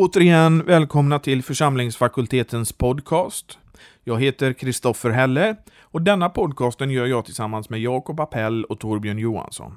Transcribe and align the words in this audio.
Återigen 0.00 0.64
välkomna 0.64 1.18
till 1.18 1.42
församlingsfakultetens 1.42 2.72
podcast. 2.72 3.58
Jag 4.04 4.20
heter 4.20 4.52
Kristoffer 4.52 5.10
Helle 5.10 5.56
och 5.80 6.02
denna 6.02 6.28
podcasten 6.28 6.90
gör 6.90 7.06
jag 7.06 7.24
tillsammans 7.24 7.70
med 7.70 7.80
Jakob 7.80 8.20
Appell 8.20 8.64
och 8.64 8.80
Torbjörn 8.80 9.18
Johansson. 9.18 9.74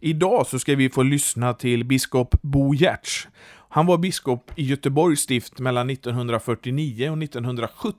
Idag 0.00 0.46
så 0.46 0.58
ska 0.58 0.74
vi 0.74 0.90
få 0.90 1.02
lyssna 1.02 1.54
till 1.54 1.84
biskop 1.84 2.34
Bo 2.42 2.74
Giertz. 2.74 3.28
Han 3.68 3.86
var 3.86 3.98
biskop 3.98 4.52
i 4.56 4.62
Göteborgs 4.62 5.20
stift 5.20 5.58
mellan 5.58 5.90
1949 5.90 7.10
och 7.10 7.22
1970. 7.22 7.96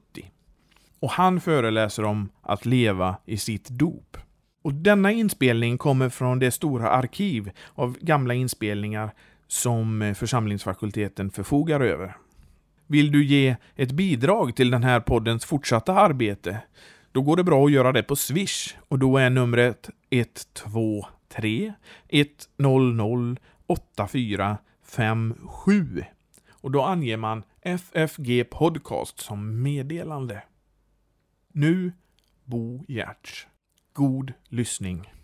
Och 1.00 1.12
han 1.12 1.42
föreläser 1.42 2.04
om 2.04 2.30
att 2.42 2.66
leva 2.66 3.16
i 3.26 3.38
sitt 3.38 3.70
dop. 3.70 4.18
Och 4.64 4.74
denna 4.74 5.12
inspelning 5.12 5.78
kommer 5.78 6.10
från 6.10 6.40
det 6.40 6.52
stora 6.52 6.90
arkiv 6.90 7.52
av 7.76 7.98
gamla 8.00 8.34
inspelningar 8.34 9.12
som 9.48 10.02
eh, 10.02 10.14
församlingsfakulteten 10.14 11.32
förfogar 11.32 11.80
över. 11.80 12.18
Vill 12.88 13.12
du 13.12 13.26
ge 13.26 13.56
ett 13.76 13.92
bidrag 13.92 14.56
till 14.56 14.72
den 14.72 14.84
här 14.84 15.00
poddens 15.00 15.46
fortsatta 15.46 15.94
arbete? 15.94 16.62
Då 17.12 17.22
går 17.22 17.38
det 17.38 17.44
bra 17.44 17.66
att 17.66 17.72
göra 17.72 17.92
det 17.92 18.04
på 18.04 18.16
Swish 18.16 18.76
och 18.88 19.00
då 19.00 19.18
är 19.18 19.30
numret 19.30 19.90
123 20.10 21.74
100 22.58 23.36
8457 23.68 26.04
och 26.50 26.72
då 26.72 26.84
anger 26.84 27.18
man 27.18 27.44
FFG 27.62 28.50
Podcast 28.50 29.20
som 29.20 29.62
meddelande. 29.62 30.44
Nu 31.54 31.92
Bo 32.44 32.86
Giertz. 32.88 33.48
God 33.94 34.34
lyssning. 34.50 35.17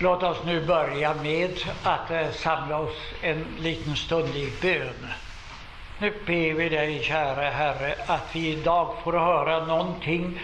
Låt 0.00 0.22
oss 0.22 0.36
nu 0.46 0.66
börja 0.66 1.14
med 1.14 1.50
att 1.82 2.10
eh, 2.10 2.30
samla 2.30 2.78
oss 2.78 2.96
en 3.22 3.44
liten 3.58 3.96
stund 3.96 4.36
i 4.36 4.52
bön. 4.62 5.06
Nu 5.98 6.12
ber 6.26 6.54
vi 6.54 6.68
dig, 6.68 7.02
kära 7.02 7.50
Herre, 7.50 7.94
att 8.06 8.36
vi 8.36 8.48
idag 8.48 8.94
får 9.04 9.12
höra 9.12 9.66
någonting 9.66 10.40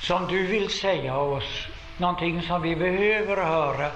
som 0.00 0.26
du 0.26 0.46
vill 0.46 0.68
säga 0.68 1.16
oss, 1.18 1.66
någonting 1.96 2.42
som 2.42 2.62
vi 2.62 2.76
behöver 2.76 3.36
höra, 3.36 3.90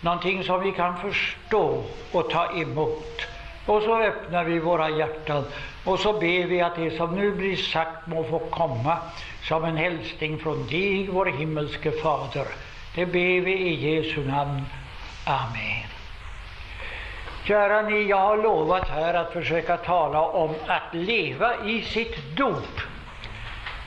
någonting 0.00 0.44
som 0.44 0.60
vi 0.60 0.72
kan 0.72 0.96
förstå 0.96 1.84
och 2.12 2.30
ta 2.30 2.52
emot. 2.52 3.26
Och 3.66 3.82
så 3.82 4.02
öppnar 4.02 4.44
vi 4.44 4.58
våra 4.58 4.90
hjärtan 4.90 5.44
och 5.84 5.98
så 5.98 6.12
ber 6.12 6.46
vi 6.46 6.60
att 6.60 6.76
det 6.76 6.96
som 6.96 7.14
nu 7.14 7.30
blir 7.30 7.56
sagt 7.56 8.06
må 8.06 8.24
få 8.24 8.38
komma 8.38 8.96
som 9.42 9.64
en 9.64 9.76
hälsning 9.76 10.38
från 10.38 10.66
dig, 10.66 11.08
vår 11.12 11.26
himmelske 11.26 11.92
Fader. 11.92 12.46
Det 12.94 13.06
ber 13.06 13.40
vi 13.40 13.52
i 13.52 13.96
Jesu 13.96 14.26
namn. 14.26 14.62
Amen. 15.24 15.88
Kära 17.44 17.82
ni, 17.82 18.02
jag 18.02 18.16
har 18.16 18.36
lovat 18.36 18.88
här 18.88 19.14
att 19.14 19.32
försöka 19.32 19.76
tala 19.76 20.20
om 20.20 20.54
att 20.66 20.94
leva 20.94 21.66
i 21.66 21.82
sitt 21.82 22.36
dop. 22.36 22.80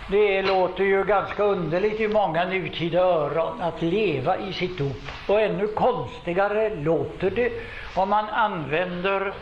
Det 0.08 0.42
låter 0.42 0.84
ju 0.84 1.04
ganska 1.04 1.44
underligt 1.44 2.00
i 2.00 2.08
många 2.08 2.46
nutida 2.46 3.00
öron 3.00 3.62
att 3.62 3.82
leva 3.82 4.38
i 4.38 4.54
sitt 4.54 4.78
dop. 4.78 5.02
Och 5.28 5.42
ännu 5.42 5.68
konstigare 5.68 6.76
låter 6.76 7.30
det 7.32 7.52
om 7.96 8.10
man 8.10 8.30
använder 8.30 9.34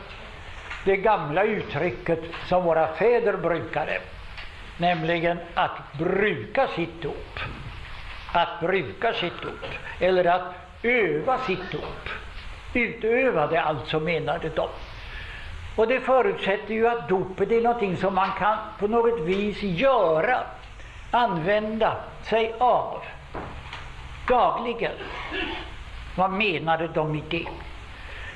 det 0.85 0.97
gamla 0.97 1.43
uttrycket 1.43 2.19
som 2.47 2.63
våra 2.63 2.87
fäder 2.87 3.37
brukade, 3.37 4.02
nämligen 4.77 5.37
att 5.53 5.93
bruka 5.97 6.67
sitt 6.67 7.02
dop 7.02 7.39
att 8.33 8.59
bruka 8.59 9.13
sitt 9.13 9.41
dop, 9.41 9.65
eller 9.99 10.26
att 10.26 10.53
öva 10.83 11.37
sitt 11.37 11.71
dop. 11.71 12.09
Utöva 12.73 13.48
det 13.48 13.61
alltså, 13.61 13.99
menade 13.99 14.49
de. 14.49 14.67
Och 15.76 15.87
det 15.87 15.99
förutsätter 15.99 16.73
ju 16.73 16.87
att 16.87 17.09
dopet 17.09 17.52
är 17.52 17.61
någonting 17.61 17.98
som 17.98 18.15
man 18.15 18.30
kan 18.39 18.58
på 18.80 18.87
något 18.87 19.20
vis 19.20 19.64
göra, 19.64 20.37
använda 21.11 21.95
sig 22.23 22.53
av 22.59 23.03
dagligen. 24.27 24.95
Vad 26.15 26.32
menade 26.32 26.87
de 26.87 27.11
med 27.11 27.23
det? 27.30 27.48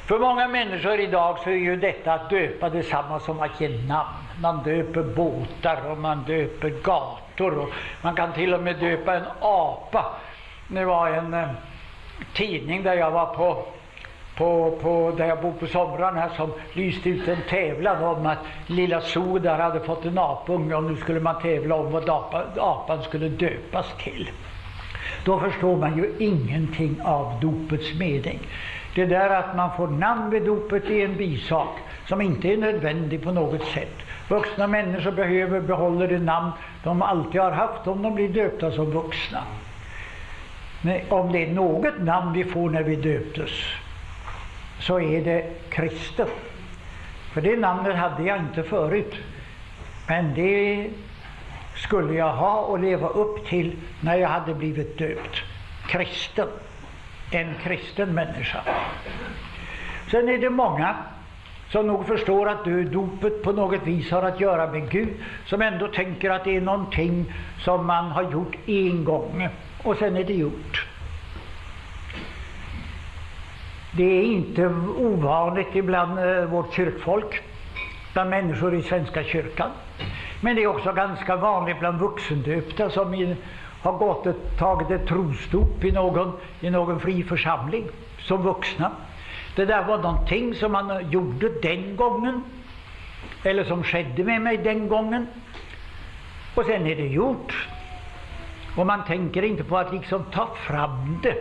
För 0.07 0.19
många 0.19 0.47
människor 0.47 0.99
idag 0.99 1.39
så 1.43 1.49
är 1.49 1.53
ju 1.53 1.75
detta 1.75 2.13
att 2.13 2.29
döpa 2.29 2.69
detsamma 2.69 3.19
som 3.19 3.39
att 3.39 3.61
ge 3.61 3.69
namn. 3.69 4.09
Man 4.41 4.63
döper 4.63 5.03
båtar 5.03 5.91
och 5.91 5.97
man 5.97 6.23
döper 6.23 6.69
gator 6.69 7.22
och 7.41 7.69
man 8.01 8.15
kan 8.15 8.33
till 8.33 8.53
och 8.53 8.63
med 8.63 8.79
döpa 8.79 9.15
en 9.15 9.25
apa. 9.41 10.05
Det 10.67 10.85
var 10.85 11.07
en 11.09 11.33
eh, 11.33 11.49
tidning 12.33 12.83
där 12.83 12.93
jag 12.93 13.11
var 13.11 13.25
på 13.25 13.65
på, 14.37 14.79
på, 14.81 15.13
där 15.17 15.25
jag 15.25 15.41
bor 15.41 15.51
på 15.51 15.67
somrarna 15.67 16.29
som 16.29 16.51
lyste 16.73 17.09
ut 17.09 17.27
en 17.27 17.37
tävlan 17.49 18.03
om 18.03 18.25
att 18.25 18.37
lilla 18.67 19.01
Sodar 19.01 19.59
hade 19.59 19.79
fått 19.79 20.05
en 20.05 20.17
apunge 20.17 20.75
och 20.75 20.83
nu 20.83 20.95
skulle 20.95 21.19
man 21.19 21.41
tävla 21.41 21.75
om 21.75 21.91
vad 21.91 22.09
apa, 22.09 22.43
apan 22.57 23.03
skulle 23.03 23.29
döpas 23.29 23.85
till. 24.03 24.29
Då 25.25 25.39
förstår 25.39 25.77
man 25.77 25.97
ju 25.97 26.13
ingenting 26.19 27.01
av 27.03 27.39
dopets 27.41 27.93
mening. 27.93 28.39
Det 28.95 29.05
där 29.05 29.29
att 29.29 29.55
man 29.55 29.77
får 29.77 29.87
namn 29.87 30.29
vid 30.29 30.43
dopet 30.43 30.85
är 30.85 31.05
en 31.05 31.17
bisak 31.17 31.77
som 32.07 32.21
inte 32.21 32.47
är 32.47 32.57
nödvändig 32.57 33.23
på 33.23 33.31
något 33.31 33.65
sätt. 33.65 33.95
Vuxna 34.33 34.67
människor 34.67 35.11
behöver 35.11 35.61
behålla 35.61 36.07
det 36.07 36.19
namn 36.19 36.51
de 36.83 37.01
alltid 37.01 37.41
har 37.41 37.51
haft 37.51 37.87
om 37.87 38.01
de 38.01 38.15
blir 38.15 38.29
döpta 38.29 38.71
som 38.71 38.91
vuxna. 38.91 39.43
Men 40.81 41.01
om 41.09 41.31
det 41.31 41.43
är 41.45 41.53
något 41.53 41.99
namn 41.99 42.33
vi 42.33 42.43
får 42.43 42.69
när 42.69 42.83
vi 42.83 42.95
döptes 42.95 43.49
så 44.79 44.99
är 44.99 45.21
det 45.21 45.69
kristen. 45.69 46.27
För 47.33 47.41
det 47.41 47.57
namnet 47.57 47.95
hade 47.95 48.23
jag 48.23 48.37
inte 48.37 48.63
förut. 48.63 49.15
Men 50.07 50.33
det 50.33 50.89
skulle 51.75 52.13
jag 52.13 52.33
ha 52.33 52.61
och 52.61 52.79
leva 52.79 53.07
upp 53.07 53.47
till 53.47 53.75
när 54.01 54.15
jag 54.15 54.29
hade 54.29 54.53
blivit 54.53 54.97
döpt. 54.97 55.43
Kristen 55.87 56.47
en 57.31 57.55
kristen 57.63 58.13
människa. 58.13 58.61
Sen 60.11 60.29
är 60.29 60.37
det 60.37 60.49
många 60.49 60.95
som 61.73 61.87
nog 61.87 62.07
förstår 62.07 62.49
att 62.49 62.65
dopet 62.91 63.43
på 63.43 63.51
något 63.51 63.87
vis 63.87 64.11
har 64.11 64.23
att 64.23 64.39
göra 64.39 64.71
med 64.71 64.89
Gud, 64.89 65.13
som 65.45 65.61
ändå 65.61 65.87
tänker 65.87 66.29
att 66.29 66.43
det 66.43 66.55
är 66.55 66.61
någonting 66.61 67.33
som 67.59 67.85
man 67.85 68.11
har 68.11 68.31
gjort 68.31 68.55
en 68.65 69.03
gång, 69.03 69.47
och 69.83 69.97
sen 69.97 70.17
är 70.17 70.23
det 70.23 70.33
gjort. 70.33 70.87
Det 73.91 74.03
är 74.03 74.23
inte 74.23 74.65
ovanligt 74.97 75.75
ibland 75.75 76.19
eh, 76.19 76.45
vårt 76.45 76.73
kyrkfolk, 76.73 77.41
bland 78.13 78.29
människor 78.29 78.75
i 78.75 78.81
Svenska 78.81 79.23
kyrkan. 79.23 79.69
Men 80.41 80.55
det 80.55 80.63
är 80.63 80.67
också 80.67 80.91
ganska 80.91 81.35
vanligt 81.35 81.79
bland 81.79 81.99
vuxendöpta 81.99 82.89
som 82.89 83.13
i 83.13 83.35
har 83.81 83.93
gått 83.97 84.25
ett, 84.25 84.57
tagit 84.57 84.91
ett 84.91 85.07
trosdop 85.07 85.83
i 85.83 85.91
någon, 85.91 86.31
i 86.59 86.69
någon 86.69 86.99
fri 86.99 87.23
församling 87.23 87.87
som 88.19 88.43
vuxna. 88.43 88.91
Det 89.55 89.65
där 89.65 89.83
var 89.83 89.97
någonting 89.97 90.55
som 90.55 90.71
man 90.71 91.11
gjorde 91.11 91.49
den 91.61 91.95
gången, 91.95 92.43
eller 93.43 93.63
som 93.63 93.83
skedde 93.83 94.23
med 94.23 94.41
mig 94.41 94.57
den 94.57 94.87
gången. 94.87 95.27
Och 96.55 96.65
sen 96.65 96.87
är 96.87 96.95
det 96.95 97.07
gjort. 97.07 97.67
Och 98.75 98.85
man 98.85 99.05
tänker 99.05 99.43
inte 99.43 99.63
på 99.63 99.77
att 99.77 99.93
liksom 99.93 100.23
ta 100.31 100.55
fram 100.55 101.19
det 101.23 101.37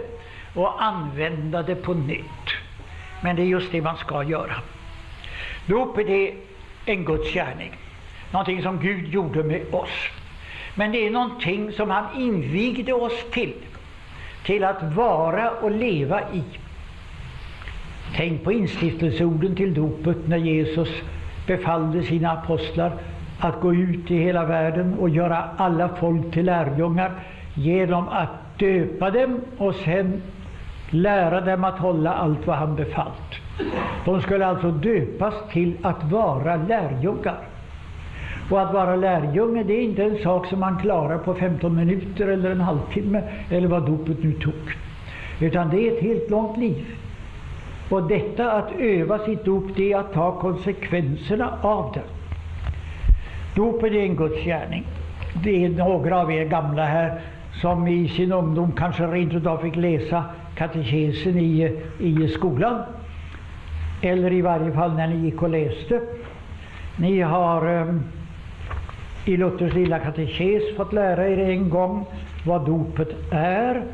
och 0.55 0.83
använda 0.83 1.63
det 1.63 1.75
på 1.75 1.95
nytt. 1.95 2.51
Men 3.21 3.37
det 3.37 3.43
är 3.43 3.47
just 3.47 3.73
det 3.73 3.83
man 3.83 3.97
ska 3.97 4.23
göra. 4.23 4.55
Dopet 5.67 6.09
är 6.09 6.35
en 6.87 7.05
Guds 7.05 7.33
gärning, 7.33 7.77
någonting 8.31 8.63
som 8.63 8.81
Gud 8.81 9.09
gjorde 9.09 9.43
med 9.43 9.75
oss. 9.75 10.09
Men 10.75 10.93
det 10.93 11.07
är 11.07 11.11
någonting 11.11 11.73
som 11.73 11.91
han 11.91 12.21
invigde 12.21 12.93
oss 12.93 13.31
till, 13.31 13.55
till 14.45 14.65
att 14.65 14.83
vara 14.83 15.51
och 15.51 15.71
leva 15.71 16.33
i. 16.33 16.45
Tänk 18.17 18.45
på 18.45 18.53
instiftelseorden 18.53 19.55
till 19.55 19.75
dopet 19.75 20.17
när 20.29 20.37
Jesus 20.37 20.89
befallde 21.47 22.03
sina 22.03 22.31
apostlar 22.31 22.93
att 23.39 23.61
gå 23.61 23.75
ut 23.75 24.11
i 24.11 24.17
hela 24.17 24.45
världen 24.45 24.95
och 24.99 25.09
göra 25.09 25.45
alla 25.57 25.89
folk 25.89 26.33
till 26.33 26.47
lärjungar 26.47 27.13
genom 27.55 28.09
att 28.09 28.59
döpa 28.59 29.11
dem 29.11 29.41
och 29.59 29.75
sen 29.75 30.23
lära 30.91 31.41
dem 31.41 31.65
att 31.65 31.79
hålla 31.79 32.15
allt 32.15 32.47
vad 32.47 32.57
han 32.57 32.77
befallt. 32.77 33.41
De 34.05 34.21
skulle 34.21 34.47
alltså 34.47 34.71
döpas 34.71 35.35
till 35.53 35.77
att 35.83 36.05
vara 36.05 36.57
lärjungar. 36.57 37.39
Och 38.51 38.61
att 38.61 38.75
vara 38.75 38.97
lärjunge 38.97 39.63
det 39.63 39.73
är 39.75 39.83
inte 39.83 40.03
en 40.03 40.19
sak 40.23 40.47
som 40.47 40.61
man 40.61 40.79
klarar 40.79 41.19
på 41.19 41.35
15 41.35 41.75
minuter 41.75 42.29
eller 42.29 42.51
en 42.51 42.61
halvtimme 42.61 43.23
eller 43.51 43.69
vad 43.69 43.87
dopet 43.87 44.23
nu 44.23 44.33
tog. 44.33 44.77
Utan 45.41 45.71
det 45.71 45.89
är 45.89 45.93
ett 45.93 46.03
helt 46.03 46.31
långt 46.31 46.59
liv. 46.59 46.87
Och 47.93 48.09
detta 48.09 48.53
att 48.53 48.73
öva 48.79 49.19
sitt 49.19 49.45
dop, 49.45 49.65
det 49.77 49.93
är 49.93 49.99
att 49.99 50.13
ta 50.13 50.41
konsekvenserna 50.41 51.59
av 51.63 51.93
det. 51.95 52.03
Dopet 53.55 53.93
är 53.93 53.97
en 53.97 54.17
Guds 54.17 54.45
gärning. 54.45 54.85
Det 55.45 55.65
är 55.65 55.69
några 55.69 56.21
av 56.21 56.33
er 56.33 56.45
gamla 56.45 56.85
här 56.85 57.21
som 57.53 57.89
i 57.89 58.09
sin 58.09 58.33
ungdom 58.33 58.73
kanske 58.73 59.07
rent 59.07 59.35
utav 59.35 59.59
fick 59.59 59.77
läsa 59.77 60.25
katekesen 60.55 61.39
i, 61.39 61.81
i 61.99 62.29
skolan. 62.29 62.83
Eller 64.03 64.33
i 64.33 64.41
varje 64.41 64.73
fall 64.73 64.95
när 64.95 65.07
ni 65.07 65.17
gick 65.17 65.43
och 65.43 65.51
läste. 65.51 66.01
Ni 66.97 67.21
har 67.21 67.69
um, 67.69 68.03
i 69.25 69.37
Luthers 69.37 69.75
lilla 69.75 69.99
katekes 69.99 70.77
fått 70.77 70.93
lära 70.93 71.29
er 71.29 71.39
en 71.39 71.71
gång 71.71 72.07
vad 72.47 72.67
dopet 72.67 73.09
är. 73.31 73.85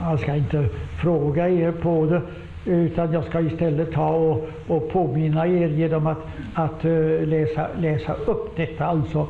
Jag 0.00 0.20
ska 0.20 0.34
inte 0.36 0.68
fråga 1.02 1.48
er 1.48 1.72
på 1.72 2.06
det, 2.06 2.22
utan 2.64 3.12
jag 3.12 3.24
ska 3.24 3.40
istället 3.40 3.92
ta 3.92 4.08
och, 4.08 4.48
och 4.68 4.90
påminna 4.92 5.46
er 5.46 5.68
genom 5.68 6.06
att, 6.06 6.18
att 6.54 6.84
uh, 6.84 7.26
läsa, 7.26 7.66
läsa 7.78 8.14
upp 8.14 8.56
detta. 8.56 8.86
Alltså, 8.86 9.26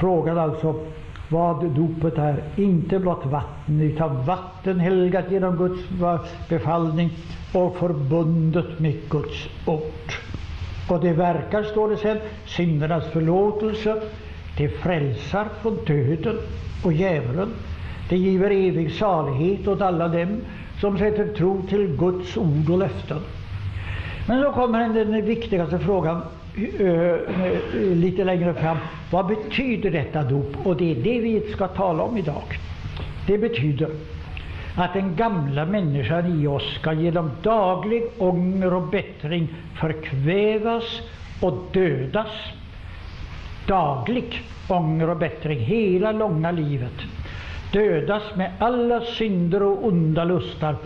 frågan 0.00 0.38
alltså 0.38 0.74
vad 1.28 1.64
dopet 1.64 2.18
är. 2.18 2.42
Inte 2.56 2.98
blott 2.98 3.26
vatten, 3.26 3.80
utan 3.80 4.24
vatten 4.24 4.80
helgat 4.80 5.24
genom 5.30 5.56
Guds 5.56 5.80
befallning 6.48 7.10
och 7.52 7.76
förbundet 7.76 8.78
med 8.78 8.94
Guds 9.10 9.48
ord. 9.66 10.12
Och 10.90 11.00
det 11.00 11.12
verkar, 11.12 11.62
står 11.62 11.90
det 11.90 11.96
sen, 11.96 12.18
syndernas 12.46 13.06
förlåtelse, 13.06 14.02
det 14.56 14.68
frälsar 14.68 15.48
från 15.62 15.78
döden 15.86 16.36
och 16.84 16.92
djävulen. 16.92 17.48
Det 18.08 18.16
giver 18.16 18.50
evig 18.50 18.92
salighet 18.92 19.68
åt 19.68 19.80
alla 19.80 20.08
dem 20.08 20.40
som 20.80 20.98
sätter 20.98 21.34
tro 21.34 21.62
till 21.62 21.96
Guds 21.96 22.36
ord 22.36 22.70
och 22.70 22.78
löften. 22.78 23.18
Men 24.28 24.42
så 24.42 24.52
kommer 24.52 24.88
den 24.88 25.24
viktigaste 25.24 25.78
frågan 25.78 26.22
eh, 26.78 26.86
eh, 26.86 27.94
lite 27.94 28.24
längre 28.24 28.54
fram. 28.54 28.76
Vad 29.10 29.26
betyder 29.26 29.90
detta 29.90 30.22
dop? 30.22 30.66
Och 30.66 30.76
det 30.76 30.90
är 30.90 30.94
det 30.94 31.20
vi 31.20 31.52
ska 31.52 31.68
tala 31.68 32.02
om 32.02 32.16
idag. 32.16 32.58
Det 33.26 33.38
betyder 33.38 33.88
att 34.76 34.94
den 34.94 35.16
gamla 35.16 35.66
människan 35.66 36.42
i 36.42 36.46
oss 36.46 36.74
ska 36.80 36.92
genom 36.92 37.30
daglig 37.42 38.02
ånger 38.18 38.74
och 38.74 38.88
bättring 38.88 39.48
förkvävas 39.80 41.00
och 41.40 41.54
dödas. 41.72 42.32
Daglig 43.66 44.42
ånger 44.68 45.10
och 45.10 45.16
bättring 45.16 45.58
hela 45.58 46.12
långa 46.12 46.50
livet. 46.50 46.94
Dödas 47.72 48.22
med 48.36 48.50
alla 48.58 49.00
synder 49.00 49.62
och 49.62 49.86
onda 49.86 50.24
lustar 50.24 50.76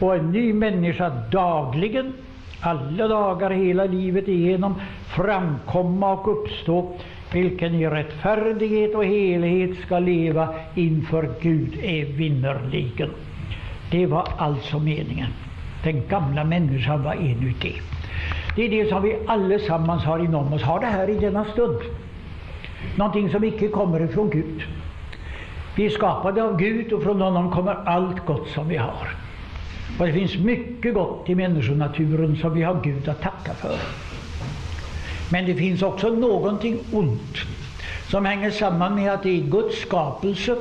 och 0.00 0.16
en 0.16 0.32
ny 0.32 0.52
människa 0.52 1.08
dagligen 1.30 2.12
alla 2.60 3.08
dagar 3.08 3.50
hela 3.50 3.84
livet 3.84 4.28
igenom 4.28 4.74
framkomma 5.06 6.12
och 6.12 6.32
uppstå, 6.42 6.98
vilken 7.32 7.74
i 7.74 7.86
rättfärdighet 7.86 8.94
och 8.94 9.04
helighet 9.04 9.78
ska 9.86 9.98
leva 9.98 10.54
inför 10.74 11.34
Gud 11.40 11.78
evinnerligen. 11.82 13.10
Det 13.90 14.06
var 14.06 14.26
alltså 14.36 14.78
meningen. 14.78 15.32
Den 15.82 16.08
gamla 16.08 16.44
människan 16.44 17.02
var 17.02 17.14
inuti. 17.14 17.80
Det 18.54 18.64
är 18.64 18.68
det 18.68 18.88
som 18.88 19.02
vi 19.02 19.16
allesammans 19.26 20.04
har 20.04 20.18
inom 20.18 20.52
oss, 20.52 20.62
har 20.62 20.80
det 20.80 20.86
här 20.86 21.10
i 21.10 21.14
denna 21.14 21.44
stund. 21.44 21.80
Någonting 22.94 23.30
som 23.30 23.44
icke 23.44 23.68
kommer 23.68 24.00
ifrån 24.00 24.30
Gud. 24.30 24.62
Vi 25.74 25.86
är 25.86 25.90
skapade 25.90 26.42
av 26.42 26.56
Gud 26.56 26.92
och 26.92 27.02
från 27.02 27.20
honom 27.20 27.50
kommer 27.50 27.74
allt 27.88 28.26
gott 28.26 28.48
som 28.48 28.68
vi 28.68 28.76
har. 28.76 29.08
Och 29.98 30.06
det 30.06 30.12
finns 30.12 30.36
mycket 30.36 30.94
gott 30.94 31.28
i 31.28 31.34
människonaturen 31.34 32.36
som 32.36 32.54
vi 32.54 32.62
har 32.62 32.80
Gud 32.82 33.08
att 33.08 33.20
tacka 33.22 33.54
för. 33.54 33.76
Men 35.32 35.46
det 35.46 35.54
finns 35.54 35.82
också 35.82 36.08
någonting 36.08 36.78
ont 36.92 37.38
som 38.08 38.24
hänger 38.24 38.50
samman 38.50 38.94
med 38.94 39.12
att 39.12 39.22
det 39.22 39.30
i 39.30 39.40
Guds 39.40 39.80
skapelse, 39.80 40.56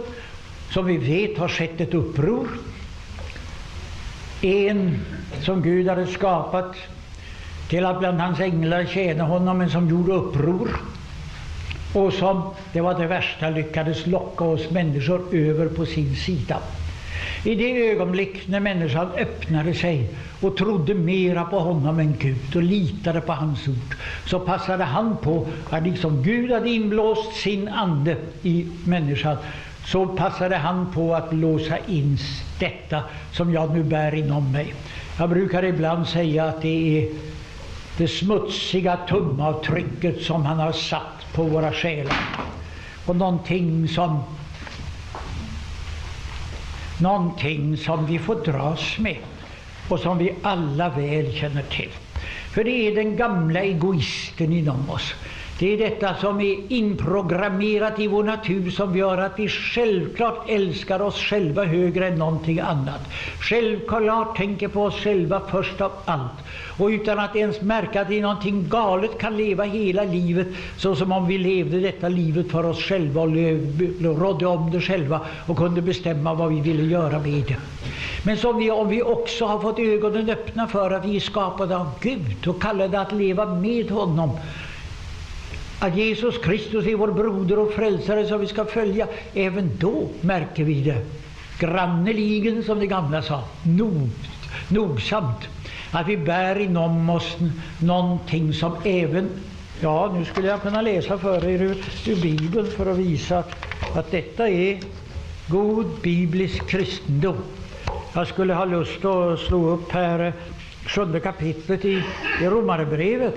som 0.70 0.86
vi 0.86 0.98
vet, 0.98 1.38
har 1.38 1.48
skett 1.48 1.82
ett 1.82 1.94
uppror. 1.94 2.48
En 4.42 5.00
som 5.42 5.62
Gud 5.62 5.88
hade 5.88 6.08
skapat 6.08 6.76
till 7.70 7.86
att 7.86 8.00
bland 8.00 8.22
hans 8.22 8.40
änglar 8.40 8.86
tjäna 8.86 9.24
honom, 9.24 9.58
men 9.58 9.70
som 9.70 9.90
gjorde 9.90 10.14
uppror. 10.14 10.70
Och 11.94 12.14
som, 12.14 12.54
det 12.74 12.82
var 12.82 13.00
det 13.00 13.08
värsta, 13.08 13.50
lyckades 13.50 14.08
locka 14.08 14.44
oss 14.44 14.70
människor 14.72 15.36
över 15.36 15.68
på 15.68 15.86
sin 15.86 16.16
sida. 16.16 16.58
I 17.44 17.56
det 17.56 17.92
ögonblick 17.92 18.48
när 18.48 18.60
människan 18.60 19.08
öppnade 19.18 19.74
sig 19.74 20.10
och 20.42 20.58
trodde 20.58 20.94
mera 20.94 21.44
på 21.44 21.60
honom 21.60 22.00
än 22.00 22.16
Gud 22.20 22.56
och 22.56 22.64
litade 22.64 23.22
på 23.22 23.34
hans 23.34 23.68
ord, 23.68 23.96
så 24.26 24.40
passade 24.40 24.84
han 24.84 25.18
på 25.18 25.48
att 25.70 25.84
liksom 25.84 26.24
Gud 26.24 26.52
hade 26.52 26.70
inblåst 26.70 27.34
sin 27.34 27.68
ande 27.68 28.16
i 28.44 28.68
människan, 28.86 29.38
så 29.86 30.08
passade 30.08 30.56
han 30.56 30.92
på 30.94 31.16
att 31.16 31.34
låsa 31.34 31.78
in 31.88 32.18
detta 32.60 33.04
som 33.32 33.54
jag 33.54 33.74
nu 33.74 33.84
bär 33.84 34.16
inom 34.16 34.52
mig. 34.52 34.74
Jag 35.20 35.30
brukar 35.30 35.64
ibland 35.66 36.08
säga 36.08 36.46
att 36.46 36.62
det 36.62 36.98
är 36.98 37.10
det 38.00 38.08
smutsiga 38.08 38.98
tumavtrycket 39.08 40.22
som 40.22 40.46
han 40.46 40.60
har 40.60 40.72
satt 40.72 41.34
på 41.34 41.44
våra 41.44 41.72
själar. 41.74 42.18
Och 43.06 43.16
någonting 43.16 43.88
som 43.88 44.24
någonting 47.02 47.78
som 47.78 48.06
vi 48.06 48.20
får 48.20 48.36
dras 48.36 48.98
med 48.98 49.18
och 49.90 50.00
som 50.00 50.18
vi 50.18 50.34
alla 50.42 50.90
väl 50.90 51.34
känner 51.34 51.64
till. 51.64 51.92
För 52.54 52.64
det 52.64 52.88
är 52.88 52.96
den 52.96 53.18
gamla 53.18 53.62
egoisten 53.62 54.54
inom 54.54 54.90
oss. 54.90 55.14
Det 55.60 55.74
är 55.74 55.78
detta 55.78 56.16
som 56.16 56.42
är 56.42 56.58
inprogrammerat 56.74 58.00
i 58.00 58.08
vår 58.08 58.24
natur 58.24 58.70
som 58.72 58.98
gör 58.98 59.18
att 59.18 59.40
vi 59.40 59.48
självklart 59.50 60.50
älskar 60.50 61.02
oss 61.02 61.16
själva 61.22 61.64
högre 61.66 62.08
än 62.08 62.16
någonting 62.16 62.60
annat. 62.60 63.02
Självklart 63.40 64.38
tänker 64.38 64.68
på 64.68 64.84
oss 64.84 64.96
själva 64.96 65.42
först 65.52 65.82
av 65.82 65.92
allt. 66.06 66.32
Och 66.78 66.88
utan 66.88 67.20
att 67.20 67.36
ens 67.36 67.62
märka 67.62 68.02
att 68.02 68.08
det 68.08 68.18
är 68.18 68.22
någonting 68.22 68.70
galet 68.70 69.18
kan 69.20 69.38
leva 69.38 69.64
hela 69.64 70.04
livet 70.04 70.48
så 70.78 70.96
som 70.96 71.12
om 71.12 71.28
vi 71.28 71.38
levde 71.38 71.80
detta 71.80 72.10
livet 72.10 72.52
för 72.52 72.66
oss 72.66 72.80
själva 72.82 73.22
och 73.22 73.30
rådde 74.20 74.46
om 74.46 74.72
det 74.72 74.82
själva 74.82 75.22
och 75.48 75.58
kunde 75.58 75.82
bestämma 75.82 76.34
vad 76.34 76.50
vi 76.50 76.62
ville 76.62 76.84
göra 76.84 77.20
med 77.20 77.44
det. 77.48 77.56
Men 78.24 78.38
som 78.38 78.58
vi, 78.58 78.72
om 78.72 78.90
vi 78.90 79.04
också 79.04 79.46
har 79.46 79.60
fått 79.60 79.80
ögonen 79.80 80.30
öppna 80.30 80.68
för 80.68 80.92
att 80.92 81.06
vi 81.06 81.16
är 81.16 81.20
skapade 81.20 81.78
av 81.78 81.90
Gud 82.02 82.48
och 82.48 82.62
kallade 82.62 83.00
att 83.02 83.12
leva 83.12 83.46
med 83.46 83.92
honom 83.92 84.38
att 85.80 85.98
Jesus 85.98 86.38
Kristus 86.38 86.88
är 86.88 86.96
vår 86.96 87.12
broder 87.12 87.60
och 87.60 87.72
frälsare 87.72 88.28
som 88.28 88.40
vi 88.40 88.48
ska 88.48 88.66
följa, 88.66 89.08
även 89.34 89.72
då 89.80 90.10
märker 90.22 90.64
vi 90.64 90.82
det. 90.82 91.06
Granneligen, 91.60 92.64
som 92.64 92.80
de 92.80 92.88
gamla 92.88 93.22
sa, 93.22 93.44
nog, 93.64 94.10
nogsamt. 94.68 95.48
Att 95.92 96.08
vi 96.08 96.18
bär 96.18 96.60
inom 96.60 97.10
oss 97.10 97.38
någonting 97.82 98.54
som 98.54 98.76
även, 98.84 99.30
ja 99.82 100.12
nu 100.18 100.26
skulle 100.26 100.48
jag 100.48 100.62
kunna 100.62 100.82
läsa 100.82 101.18
för 101.18 101.46
er 101.46 101.62
ur, 101.62 101.78
ur 102.08 102.22
Bibeln 102.22 102.68
för 102.68 102.92
att 102.92 102.98
visa 102.98 103.40
att, 103.40 103.56
att 103.96 104.12
detta 104.12 104.50
är 104.50 104.80
god 105.48 105.86
biblisk 106.04 106.68
kristendom. 106.68 107.38
Jag 108.14 108.28
skulle 108.28 108.54
ha 108.54 108.66
lust 108.66 109.06
att 109.06 109.40
slå 109.40 109.70
upp 109.70 109.92
här 109.92 110.34
sjunde 110.86 111.20
kapitlet 111.20 111.86
i, 111.86 112.04
i 112.42 112.46
Romarbrevet 112.46 113.36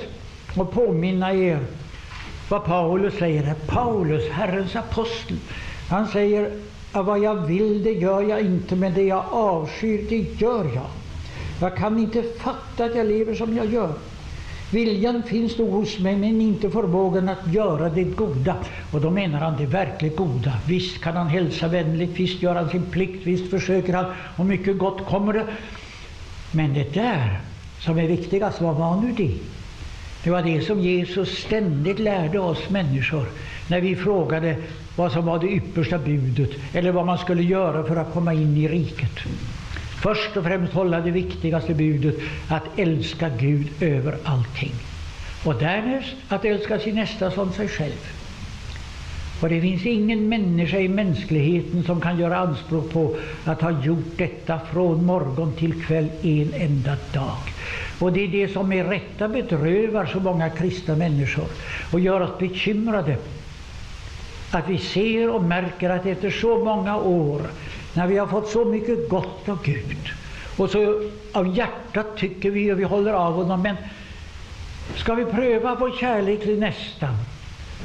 och 0.57 0.73
påminna 0.73 1.35
er 1.35 1.61
vad 2.52 2.64
Paulus 2.64 3.14
säger. 3.14 3.54
Paulus, 3.66 4.28
Herrens 4.30 4.76
apostel, 4.76 5.37
han 5.88 6.06
säger 6.09 6.50
att 6.92 7.06
vad 7.06 7.18
jag 7.18 7.35
vill 7.35 7.82
det 7.82 7.92
gör 7.92 8.23
jag 8.23 8.40
inte, 8.40 8.76
men 8.76 8.94
det 8.94 9.02
jag 9.02 9.25
avskyr 9.30 10.06
det 10.09 10.40
gör 10.40 10.64
jag. 10.75 10.87
Jag 11.61 11.76
kan 11.76 11.99
inte 11.99 12.23
fatta 12.23 12.85
att 12.85 12.97
jag 12.97 13.06
lever 13.06 13.35
som 13.35 13.56
jag 13.56 13.66
gör. 13.73 13.92
Viljan 14.73 15.23
finns 15.23 15.59
nog 15.59 15.71
hos 15.71 15.99
mig, 15.99 16.16
men 16.16 16.40
inte 16.40 16.71
förmågan 16.71 17.28
att 17.28 17.52
göra 17.52 17.88
det 17.88 18.04
goda. 18.04 18.56
Och 18.92 19.00
då 19.00 19.11
menar 19.11 19.38
han 19.38 19.56
det 19.56 19.66
verkligt 19.66 20.16
goda. 20.16 20.52
Visst 20.66 21.00
kan 21.02 21.16
han 21.16 21.26
hälsa 21.26 21.68
vänligt, 21.68 22.21
visst 22.21 22.42
gör 22.42 22.54
han 22.54 22.71
sin 22.71 22.87
plikt, 22.90 23.26
visst 23.26 23.50
försöker 23.50 23.92
han, 23.92 24.04
och 24.37 24.47
mycket 24.47 24.78
gott 24.78 25.06
kommer 25.06 25.32
det. 25.32 25.47
Men 26.50 26.75
det 26.75 26.94
där 26.94 27.40
som 27.80 27.99
är 27.99 28.06
viktigast, 28.06 28.61
vad 28.61 28.76
var 28.76 29.00
nu 29.00 29.12
det? 29.12 29.38
Det 30.25 30.31
var 30.31 30.43
det 30.43 30.61
som 30.62 30.81
Jesus 30.81 31.38
ständigt 31.38 31.99
lärde 31.99 32.38
oss 32.38 32.71
människor 32.71 33.26
när 33.69 33.81
vi 33.81 33.97
frågade 33.97 34.57
vad 34.97 35.12
som 35.12 35.26
var 35.26 35.38
det 35.38 35.47
yppersta 35.49 35.99
budet 35.99 36.50
eller 36.73 36.93
vad 36.93 37.07
man 37.07 37.19
skulle 37.19 37.43
göra 37.43 37.85
för 37.85 37.97
att 37.97 38.12
komma 38.12 38.35
in 38.35 38.57
i 38.57 38.69
riket. 38.69 39.19
Först 40.02 40.37
och 40.37 40.45
främst 40.45 40.73
hålla 40.73 41.00
det 41.00 41.11
viktigaste 41.11 41.75
budet, 41.75 42.14
att 42.49 42.79
älska 42.79 43.29
Gud 43.29 43.69
över 43.81 44.17
allting. 44.25 44.73
Och 45.45 45.55
därnäst 45.55 46.14
att 46.29 46.45
älska 46.45 46.79
sin 46.79 46.95
nästa 46.95 47.31
som 47.31 47.52
sig 47.52 47.69
själv. 47.69 48.22
Och 49.43 49.49
det 49.49 49.61
finns 49.61 49.87
ingen 49.87 50.29
människa 50.29 50.79
i 50.79 50.89
mänskligheten 50.89 51.83
som 51.85 52.01
kan 52.01 52.19
göra 52.19 52.39
anspråk 52.39 52.91
på 52.91 53.17
att 53.45 53.63
ha 53.63 53.71
gjort 53.83 54.17
detta 54.19 54.59
från 54.73 55.05
morgon 55.07 55.53
till 55.57 55.85
kväll 55.85 56.09
en 56.23 56.53
enda 56.55 56.97
dag. 57.13 57.37
Och 57.99 58.13
det 58.13 58.25
är 58.25 58.29
det 58.29 58.49
som 58.49 58.69
med 58.69 58.89
rätta 58.89 59.29
bedrövar 59.29 60.07
så 60.07 60.21
många 60.21 60.51
kristna 60.51 60.97
människor 60.97 61.45
och 61.93 62.01
gör 62.01 62.21
oss 62.21 62.39
bekymrade. 62.39 63.17
Att 64.51 64.69
vi 64.69 64.79
ser 64.79 65.31
och 65.35 65.43
märker 65.45 65.91
att 65.91 66.07
efter 66.07 66.31
så 66.31 66.65
många 66.65 66.97
år, 66.97 67.41
när 67.95 68.07
vi 68.07 68.19
har 68.19 68.27
fått 68.27 68.49
så 68.49 68.65
mycket 68.65 69.09
gott 69.09 69.49
av 69.49 69.59
Gud, 69.65 70.09
och 70.57 70.71
så 70.71 71.11
av 71.33 71.57
hjärtat 71.57 72.17
tycker 72.17 72.51
vi 72.51 72.73
och 72.73 72.79
vi 72.81 72.85
håller 72.85 73.13
av 73.13 73.33
honom, 73.35 73.63
men 73.63 73.77
ska 74.97 75.15
vi 75.15 75.25
pröva 75.25 75.75
vår 75.81 75.91
kärlek 76.01 76.43
till 76.43 76.59
nästan 76.59 77.17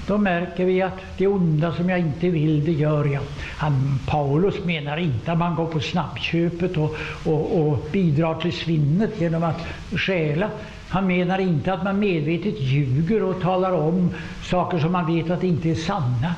då 0.07 0.17
märker 0.17 0.65
vi 0.65 0.81
att 0.81 1.01
det 1.17 1.27
onda 1.27 1.73
som 1.73 1.89
jag 1.89 1.99
inte 1.99 2.29
vill, 2.29 2.65
det 2.65 2.71
gör 2.71 3.05
jag. 3.05 3.21
Han, 3.57 3.99
Paulus 4.07 4.65
menar 4.65 4.97
inte 4.97 5.31
att 5.31 5.37
man 5.37 5.55
går 5.55 5.65
på 5.65 5.79
snabbköpet 5.79 6.77
och, 6.77 6.95
och, 7.25 7.59
och 7.59 7.87
bidrar 7.91 8.35
till 8.35 8.53
svinnet 8.53 9.21
genom 9.21 9.43
att 9.43 9.67
stjäla. 9.91 10.49
Han 10.89 11.07
menar 11.07 11.39
inte 11.39 11.73
att 11.73 11.83
man 11.83 11.99
medvetet 11.99 12.61
ljuger 12.61 13.23
och 13.23 13.41
talar 13.41 13.71
om 13.71 14.13
saker 14.43 14.79
som 14.79 14.91
man 14.91 15.15
vet 15.15 15.29
att 15.29 15.43
inte 15.43 15.69
är 15.69 15.75
sanna. 15.75 16.35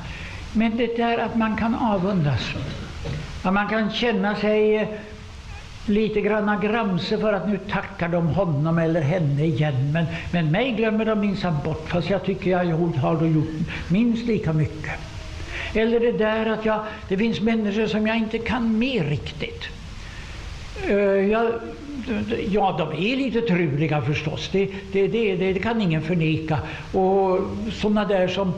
Men 0.52 0.76
det 0.76 0.96
där 0.96 1.18
att 1.18 1.36
man 1.36 1.56
kan 1.56 1.74
avundas. 1.74 2.54
Att 3.42 3.54
man 3.54 3.68
kan 3.68 3.90
känna 3.90 4.34
sig 4.34 4.76
eh, 4.76 4.88
lite 5.90 6.20
granna 6.20 6.56
gramse 6.56 7.18
för 7.18 7.32
att 7.32 7.48
nu 7.48 7.58
tackar 7.70 8.08
de 8.08 8.26
honom 8.26 8.78
eller 8.78 9.00
henne 9.00 9.44
igen. 9.44 9.92
Men, 9.92 10.06
men 10.32 10.50
mig 10.50 10.72
glömmer 10.72 11.04
de 11.04 11.20
minsann 11.20 11.56
bort, 11.64 11.88
fast 11.88 12.10
jag 12.10 12.24
tycker 12.24 12.50
jag 12.50 12.58
har 12.58 13.26
gjort 13.26 13.46
minst 13.88 14.26
lika 14.26 14.52
mycket. 14.52 14.92
Eller 15.74 16.00
det 16.00 16.12
där 16.12 16.46
att 16.46 16.64
jag, 16.64 16.80
det 17.08 17.16
finns 17.18 17.40
människor 17.40 17.86
som 17.86 18.06
jag 18.06 18.16
inte 18.16 18.38
kan 18.38 18.78
med 18.78 19.08
riktigt. 19.08 19.64
Uh, 20.90 21.30
jag, 21.30 21.52
ja, 22.50 22.76
de 22.78 23.12
är 23.12 23.16
lite 23.16 23.40
truliga 23.40 24.02
förstås, 24.02 24.48
det, 24.52 24.68
det, 24.92 25.06
det, 25.08 25.36
det 25.52 25.60
kan 25.60 25.80
ingen 25.80 26.02
förneka. 26.02 26.58
Och 26.92 27.38
sådana 27.72 28.04
där 28.04 28.28
som, 28.28 28.52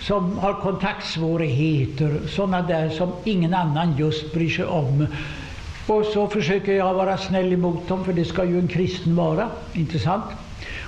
som 0.00 0.38
har 0.38 0.54
kontaktsvårigheter, 0.54 2.20
sådana 2.28 2.62
där 2.62 2.90
som 2.90 3.12
ingen 3.24 3.54
annan 3.54 3.96
just 3.98 4.34
bryr 4.34 4.50
sig 4.50 4.64
om. 4.64 5.06
Och 5.86 6.04
så 6.04 6.28
försöker 6.28 6.72
jag 6.72 6.94
vara 6.94 7.16
snäll 7.16 7.52
emot 7.52 7.88
dem, 7.88 8.04
för 8.04 8.12
det 8.12 8.24
ska 8.24 8.44
ju 8.44 8.58
en 8.58 8.68
kristen 8.68 9.16
vara, 9.16 9.48
inte 9.72 9.98
sant? 9.98 10.24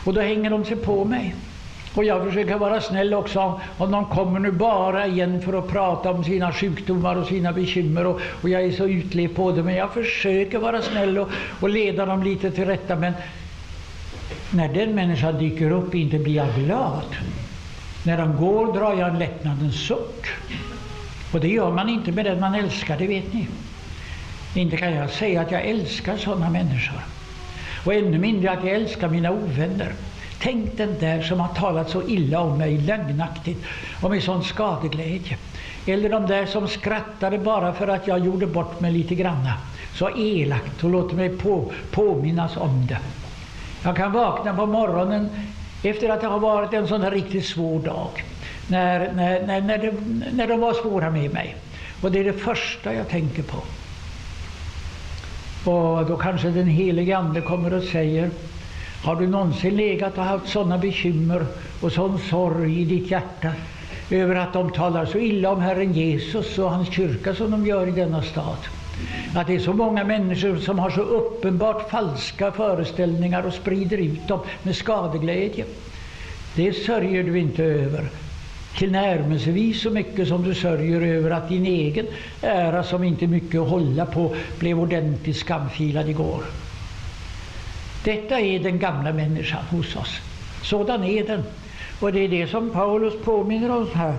Och 0.05 0.15
då 0.15 0.21
hänger 0.21 0.51
de 0.51 0.65
sig 0.65 0.77
på 0.77 1.05
mig. 1.05 1.35
Och 1.95 2.05
jag 2.05 2.25
försöker 2.25 2.59
vara 2.59 2.81
snäll 2.81 3.15
också 3.15 3.61
om 3.79 3.91
de 3.91 4.05
kommer 4.05 4.41
nu 4.41 4.51
bara 4.51 5.07
igen 5.07 5.43
för 5.43 5.59
att 5.59 5.69
prata 5.69 6.11
om 6.11 6.25
sina 6.25 6.53
sjukdomar 6.53 7.17
och 7.17 7.27
sina 7.27 7.53
bekymmer 7.53 8.07
och, 8.07 8.21
och 8.43 8.49
jag 8.49 8.65
är 8.65 8.73
så 8.73 8.87
utlevd 8.87 9.37
på 9.37 9.53
det. 9.53 9.63
Men 9.63 9.75
jag 9.75 9.93
försöker 9.93 10.59
vara 10.59 10.83
snäll 10.83 11.19
och, 11.19 11.29
och 11.61 11.69
leda 11.69 12.07
dem 12.07 12.23
lite 12.23 12.51
till 12.51 12.65
rätta. 12.65 12.97
Men 12.97 13.13
när 14.51 14.69
den 14.69 14.95
människan 14.95 15.39
dyker 15.39 15.71
upp 15.71 15.95
inte 15.95 16.19
blir 16.19 16.35
jag 16.35 16.55
glad. 16.55 17.17
När 18.03 18.19
de 18.19 18.37
går 18.37 18.73
drar 18.73 18.95
jag 18.99 19.09
en 19.09 19.19
lättnadens 19.19 19.87
suck. 19.87 20.27
Och 21.33 21.41
det 21.41 21.49
gör 21.49 21.71
man 21.71 21.89
inte 21.89 22.13
med 22.13 22.25
den 22.25 22.41
man 22.41 22.55
älskar, 22.55 22.99
det 22.99 23.07
vet 23.07 23.33
ni. 23.33 23.49
Inte 24.55 24.77
kan 24.77 24.93
jag 24.95 25.11
säga 25.11 25.41
att 25.41 25.51
jag 25.51 25.65
älskar 25.65 26.17
sådana 26.17 26.51
människor. 26.51 27.01
Och 27.85 27.95
ännu 27.95 28.19
mindre 28.19 28.51
att 28.51 28.65
jag 28.65 28.75
älskar 28.75 29.09
mina 29.09 29.31
ovänner. 29.31 29.93
Tänk 30.39 30.77
den 30.77 30.99
där 30.99 31.23
som 31.23 31.41
har 31.41 31.55
talat 31.55 31.91
så 31.91 32.09
illa 32.09 32.41
om 32.41 32.59
mig, 32.59 32.79
lögnaktigt 32.79 33.65
och 34.03 34.11
med 34.11 34.23
sån 34.23 34.45
skadeglädje. 34.45 35.37
Eller 35.87 36.09
de 36.09 36.27
där 36.27 36.47
som 36.47 36.69
skrattade 36.69 37.39
bara 37.39 37.73
för 37.73 37.89
att 37.89 38.07
jag 38.07 38.19
gjorde 38.27 38.47
bort 38.47 38.81
mig 38.81 38.93
lite 38.93 39.15
granna. 39.15 39.53
Så 39.95 40.11
elakt 40.17 40.85
och 40.85 40.91
låter 40.91 41.17
mig 41.17 41.29
på, 41.29 41.73
påminnas 41.91 42.57
om 42.57 42.87
det. 42.87 42.99
Jag 43.85 43.97
kan 43.97 44.13
vakna 44.13 44.55
på 44.57 44.67
morgonen 44.67 45.29
efter 45.83 46.09
att 46.09 46.21
det 46.21 46.27
har 46.27 46.39
varit 46.39 46.73
en 46.73 46.89
sån 46.89 47.03
här 47.03 47.11
riktigt 47.11 47.47
svår 47.47 47.81
dag. 47.81 48.25
När, 48.69 49.13
när, 49.13 49.47
när, 49.47 49.61
när, 49.61 49.79
det, 49.79 49.95
när 50.33 50.47
de 50.47 50.61
var 50.61 50.73
svåra 50.73 51.11
med 51.11 51.33
mig. 51.33 51.57
Och 52.03 52.13
det 52.13 52.19
är 52.19 52.25
det 52.25 52.33
första 52.33 52.95
jag 52.95 53.09
tänker 53.09 53.43
på. 53.43 53.63
Och 55.65 56.07
då 56.07 56.17
kanske 56.17 56.49
den 56.51 56.67
helige 56.69 57.17
Ande 57.17 57.41
kommer 57.41 57.75
och 57.75 57.83
säger 57.83 58.31
Har 59.05 59.17
du 59.17 59.27
någonsin 59.27 59.77
legat 59.77 60.19
och 60.19 60.25
haft 60.25 60.49
sådana 60.49 60.79
bekymmer 60.79 61.47
och 61.81 61.93
sån 61.93 62.19
sorg 62.19 62.81
i 62.81 62.85
ditt 62.85 63.11
hjärta 63.11 63.53
över 64.11 64.35
att 64.35 64.53
de 64.53 64.71
talar 64.73 65.07
så 65.07 65.19
illa 65.19 65.51
om 65.51 65.61
Herren 65.61 65.93
Jesus 65.93 66.59
och 66.59 66.71
hans 66.71 66.93
kyrka 66.93 67.35
som 67.35 67.51
de 67.51 67.67
gör 67.67 67.87
i 67.87 67.91
denna 67.91 68.23
stad? 68.23 68.59
Att 69.37 69.47
det 69.47 69.55
är 69.55 69.59
så 69.59 69.73
många 69.73 70.05
människor 70.05 70.57
som 70.57 70.79
har 70.79 70.91
så 70.91 71.01
uppenbart 71.01 71.91
falska 71.91 72.53
föreställningar 72.53 73.43
och 73.43 73.55
sprider 73.55 73.99
ut 73.99 74.29
dem 74.29 74.41
med 74.63 74.77
skadeglädje. 74.77 75.65
Det 76.57 76.73
sörjer 76.73 77.23
du 77.25 77.39
inte 77.39 77.65
över 77.65 78.11
tillnärmelsevis 78.77 79.83
så 79.83 79.91
mycket 79.91 80.29
som 80.29 80.43
du 80.43 80.55
sörjer 80.55 81.01
över 81.01 81.31
att 81.31 81.49
din 81.49 81.67
egen 81.67 82.07
ära, 82.43 82.83
som 82.83 83.05
inte 83.05 83.25
är 83.25 83.29
mycket 83.29 83.61
att 83.61 83.69
hålla 83.69 84.07
på, 84.07 84.35
blev 84.59 84.81
ordentligt 84.81 85.37
skamfilad 85.37 86.09
igår. 86.09 86.43
Detta 88.05 88.41
är 88.41 88.59
den 88.59 88.79
gamla 88.79 89.13
människan 89.13 89.65
hos 89.71 89.97
oss. 89.97 90.21
Sådan 90.63 91.05
är 91.05 91.27
den. 91.27 91.43
Och 92.01 92.13
det 92.13 92.21
är 92.21 92.29
det 92.29 92.47
som 92.47 92.71
Paulus 92.71 93.15
påminner 93.25 93.71
oss 93.71 93.93
här. 93.93 94.15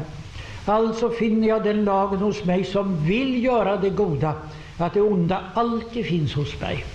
Alltså 0.66 1.10
finner 1.10 1.48
jag 1.48 1.64
den 1.64 1.86
lagen 1.86 2.20
hos 2.20 2.44
mig 2.44 2.64
som 2.64 3.06
vill 3.06 3.44
göra 3.44 3.78
det 3.78 3.90
goda, 3.90 4.34
att 4.78 4.94
det 4.94 5.02
onda 5.02 5.42
alltid 5.54 6.06
finns 6.06 6.34
hos 6.34 6.62
mig. 6.62 6.86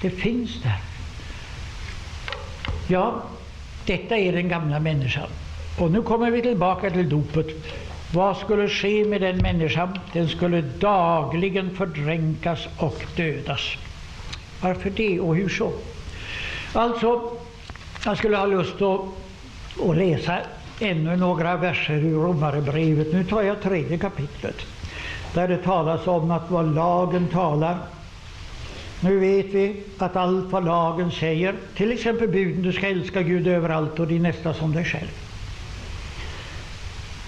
Det 0.00 0.10
finns 0.10 0.62
där. 0.62 0.78
Ja, 2.88 3.22
detta 3.86 4.16
är 4.16 4.32
den 4.32 4.48
gamla 4.48 4.80
människan. 4.80 5.28
Och 5.78 5.90
nu 5.90 6.02
kommer 6.02 6.30
vi 6.30 6.42
tillbaka 6.42 6.90
till 6.90 7.08
dopet. 7.08 7.46
Vad 8.12 8.36
skulle 8.36 8.68
ske 8.68 9.04
med 9.04 9.20
den 9.20 9.36
människan? 9.36 9.98
Den 10.12 10.28
skulle 10.28 10.60
dagligen 10.60 11.70
fördränkas 11.70 12.68
och 12.78 13.04
dödas. 13.16 13.76
Varför 14.60 14.90
det 14.90 15.20
och 15.20 15.36
hur 15.36 15.48
så? 15.48 15.72
Alltså, 16.72 17.30
jag 18.04 18.18
skulle 18.18 18.36
ha 18.36 18.46
lust 18.46 18.82
att, 18.82 19.00
att 19.88 19.96
läsa 19.96 20.38
ännu 20.80 21.16
några 21.16 21.56
verser 21.56 21.94
ur 21.94 22.14
Romarbrevet. 22.14 23.12
Nu 23.12 23.24
tar 23.24 23.42
jag 23.42 23.62
tredje 23.62 23.98
kapitlet, 23.98 24.56
där 25.34 25.48
det 25.48 25.58
talas 25.58 26.06
om 26.06 26.30
att 26.30 26.50
vad 26.50 26.74
lagen 26.74 27.28
talar. 27.28 27.78
Nu 29.00 29.18
vet 29.18 29.46
vi 29.46 29.82
att 29.98 30.16
allt 30.16 30.52
vad 30.52 30.64
lagen 30.64 31.10
säger, 31.10 31.54
till 31.76 31.92
exempel 31.92 32.28
buden, 32.28 32.62
du 32.62 32.72
ska 32.72 32.88
älska 32.88 33.22
Gud 33.22 33.46
överallt 33.46 34.00
och 34.00 34.06
din 34.06 34.22
nästa 34.22 34.54
som 34.54 34.72
dig 34.72 34.84
själv. 34.84 35.23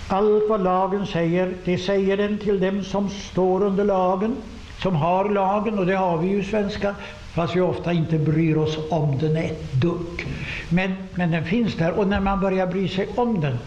Allt 0.09 0.49
vad 0.49 0.63
lagen 0.63 1.07
säger, 1.07 1.55
det 1.65 1.79
säger 1.79 2.17
den 2.17 2.39
till 2.39 2.61
dem 2.61 2.85
som 2.85 3.09
står 3.09 3.63
under 3.63 3.85
lagen, 3.85 4.37
som 4.83 4.97
har 4.97 5.29
lagen, 5.29 5.79
och 5.79 5.87
det 5.87 5.95
har 5.97 6.19
vi 6.19 6.29
ju 6.29 6.45
svenskar, 6.45 6.95
fast 7.35 7.57
vi 7.57 7.61
ofta 7.61 7.93
inte 7.93 8.19
bryr 8.19 8.57
oss 8.57 8.79
om 8.91 9.19
den 9.19 9.37
ett 9.37 9.73
dugg. 9.73 10.27
Men, 10.69 10.95
men 11.15 11.31
den 11.31 11.45
finns 11.45 11.75
där, 11.75 11.93
och 11.99 12.07
när 12.09 12.21
man 12.21 12.41
börjar 12.41 12.67
bry 12.67 12.89
sig 12.89 13.09
om 13.17 13.41
den 13.41 13.59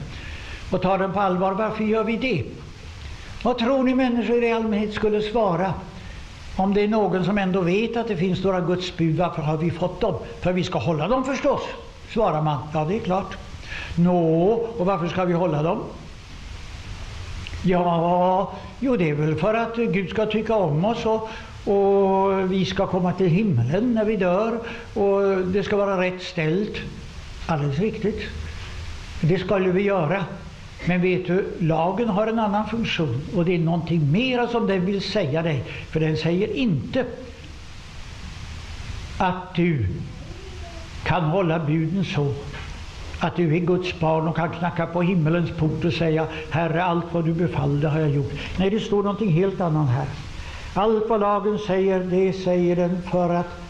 och 0.72 0.81
tar 0.81 0.98
den 0.98 1.13
på 1.13 1.19
allvar, 1.19 1.51
varför 1.51 1.84
gör 1.84 2.03
vi 2.03 2.17
det? 2.17 2.43
Vad 3.43 3.58
tror 3.58 3.84
ni 3.84 3.96
människor 3.96 4.43
i 4.43 4.51
allmänhet 4.51 4.93
skulle 4.93 5.22
svara 5.22 5.74
om 6.55 6.74
det 6.74 6.81
är 6.81 6.88
någon 6.88 7.25
som 7.25 7.38
ändå 7.38 7.62
vet 7.62 7.98
att 7.98 8.08
det 8.08 8.17
finns 8.17 8.43
några 8.43 8.62
Guds 8.62 8.98
bud, 8.98 9.17
varför 9.17 9.41
har 9.41 9.58
vi 9.58 9.72
fått 9.72 10.01
dem? 10.01 10.15
För 10.41 10.53
vi 10.53 10.63
ska 10.63 10.79
hålla 10.79 11.08
dem 11.08 11.24
förstås, 11.25 11.62
svarar 12.13 12.41
man. 12.41 12.58
Ja, 12.74 12.86
det 12.86 12.96
är 12.96 13.00
klart. 13.00 13.38
Nå, 13.96 14.51
och 14.77 14.86
varför 14.86 15.08
ska 15.08 15.25
vi 15.25 15.34
hålla 15.34 15.63
dem? 15.63 15.79
Ja, 17.63 18.54
jo 18.80 18.96
det 18.96 19.10
är 19.10 19.13
väl 19.13 19.36
för 19.36 19.54
att 19.54 19.75
Gud 19.75 20.10
ska 20.10 20.25
tycka 20.25 20.56
om 20.56 20.86
oss 20.86 21.06
och, 21.06 21.30
och 21.74 22.51
vi 22.51 22.66
ska 22.66 22.88
komma 22.88 23.13
till 23.13 23.28
himlen 23.28 23.94
när 23.94 24.06
vi 24.06 24.16
dör 24.16 24.60
och 24.94 25.48
det 25.48 25.63
ska 25.63 25.78
vara 25.78 26.01
rätt 26.01 26.22
ställt. 26.22 26.78
Alldeles 27.46 27.80
riktigt. 27.80 28.22
Det 29.22 29.39
skulle 29.39 29.72
vi 29.72 29.82
göra. 29.82 30.25
Men 30.88 31.01
vet 31.01 31.28
du, 31.28 31.46
lagen 31.60 32.10
har 32.10 32.28
en 32.28 32.39
annan 32.39 32.68
funktion 32.68 33.22
och 33.36 33.46
det 33.46 33.56
är 33.56 33.60
någonting 33.60 34.12
mera 34.12 34.48
som 34.48 34.68
den 34.68 34.86
vill 34.86 35.01
säga 35.01 35.42
dig. 35.42 35.63
För 35.89 36.00
den 36.00 36.18
säger 36.18 36.56
inte 36.56 37.06
att 39.18 39.56
du 39.56 39.86
kan 41.04 41.24
hålla 41.24 41.60
buden 41.60 42.06
så 42.06 42.34
att 43.20 43.36
du 43.36 43.56
är 43.56 43.60
Guds 43.60 44.00
barn 44.00 44.28
och 44.28 44.36
kan 44.36 44.50
knacka 44.50 44.86
på 44.86 45.02
himmelens 45.02 45.52
port 45.52 45.86
och 45.86 45.94
säga 45.94 46.28
Herre, 46.50 46.84
allt 46.84 47.06
vad 47.12 47.26
du 47.26 47.34
befallde 47.34 47.88
har 47.88 48.00
jag 48.00 48.10
gjort. 48.10 48.32
Nej, 48.58 48.70
det 48.70 48.80
står 48.80 49.04
någonting 49.04 49.32
helt 49.32 49.62
annat 49.62 49.90
här. 49.90 50.08
Allt 50.74 51.10
vad 51.10 51.20
lagen 51.20 51.60
säger, 51.68 52.00
det 52.00 52.34
säger 52.34 52.76
den 52.76 53.02
för 53.12 53.30
att 53.30 53.62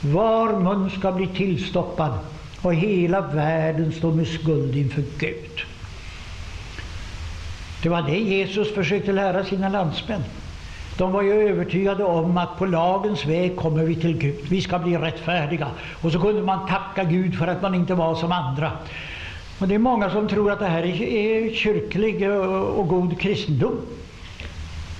var 0.00 0.60
mun 0.60 0.90
ska 0.90 1.12
bli 1.12 1.26
tillstoppad 1.26 2.12
och 2.62 2.74
hela 2.74 3.20
världen 3.20 3.92
står 3.92 4.12
med 4.14 4.26
skuld 4.26 4.76
inför 4.76 5.02
Gud. 5.18 5.60
Det 7.82 7.88
var 7.88 8.02
det 8.02 8.18
Jesus 8.18 8.74
försökte 8.74 9.12
lära 9.12 9.44
sina 9.44 9.68
landsmän. 9.68 10.22
De 10.98 11.12
var 11.12 11.22
ju 11.22 11.32
övertygade 11.48 12.04
om 12.04 12.36
att 12.36 12.58
på 12.58 12.66
lagens 12.66 13.26
väg 13.26 13.56
kommer 13.56 13.84
vi 13.84 13.94
till 13.94 14.18
Gud. 14.18 14.36
Vi 14.50 14.60
ska 14.60 14.78
bli 14.78 14.96
rättfärdiga. 14.96 15.70
Och 16.02 16.12
så 16.12 16.20
kunde 16.20 16.42
man 16.42 16.68
tacka 16.68 17.04
Gud 17.04 17.34
för 17.38 17.46
att 17.46 17.62
man 17.62 17.74
inte 17.74 17.94
var 17.94 18.14
som 18.14 18.32
andra. 18.32 18.72
Och 19.58 19.68
det 19.68 19.74
är 19.74 19.78
många 19.78 20.10
som 20.10 20.28
tror 20.28 20.52
att 20.52 20.58
det 20.58 20.66
här 20.66 20.82
är 20.82 21.54
kyrklig 21.54 22.30
och 22.76 22.88
god 22.88 23.20
kristendom. 23.20 23.80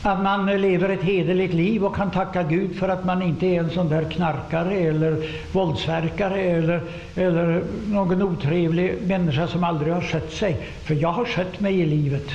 Att 0.02 0.22
man 0.22 0.46
lever 0.46 0.88
ett 0.88 1.02
hederligt 1.02 1.54
liv 1.54 1.84
och 1.84 1.96
kan 1.96 2.10
tacka 2.10 2.42
Gud 2.42 2.76
för 2.76 2.88
att 2.88 3.04
man 3.04 3.22
inte 3.22 3.46
är 3.46 3.60
en 3.60 3.70
sån 3.70 3.88
där 3.88 4.10
knarkare 4.10 4.74
eller 4.74 5.30
våldsverkare 5.52 6.40
eller, 6.40 6.82
eller 7.14 7.64
någon 7.86 8.22
otrevlig 8.22 8.98
människa 9.06 9.46
som 9.46 9.64
aldrig 9.64 9.94
har 9.94 10.00
skött 10.00 10.32
sig. 10.32 10.66
För 10.82 10.94
jag 10.94 11.12
har 11.12 11.24
skött 11.24 11.60
mig 11.60 11.80
i 11.80 11.86
livet. 11.86 12.30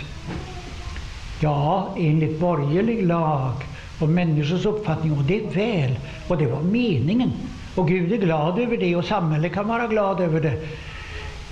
Ja, 1.43 1.87
enligt 1.97 2.39
borgerlig 2.39 3.07
lag 3.07 3.53
och 3.99 4.09
människors 4.09 4.65
uppfattning, 4.65 5.11
och 5.11 5.23
det 5.23 5.39
är 5.39 5.49
väl, 5.49 5.95
och 6.27 6.37
det 6.37 6.47
var 6.47 6.61
meningen. 6.61 7.31
Och 7.75 7.87
Gud 7.87 8.13
är 8.13 8.17
glad 8.17 8.59
över 8.59 8.77
det 8.77 8.95
och 8.95 9.05
samhället 9.05 9.53
kan 9.53 9.67
vara 9.67 9.87
glad 9.87 10.21
över 10.21 10.41
det. 10.41 10.59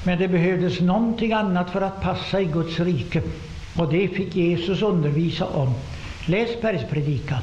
Men 0.03 0.19
det 0.19 0.27
behövdes 0.27 0.79
någonting 0.79 1.33
annat 1.33 1.69
för 1.69 1.81
att 1.81 2.01
passa 2.01 2.41
i 2.41 2.45
Guds 2.45 2.79
rike. 2.79 3.21
Och 3.77 3.91
det 3.91 4.07
fick 4.07 4.35
Jesus 4.35 4.81
undervisa 4.81 5.45
om. 5.45 5.73
Läs 6.25 6.61
bergspredikan. 6.61 7.41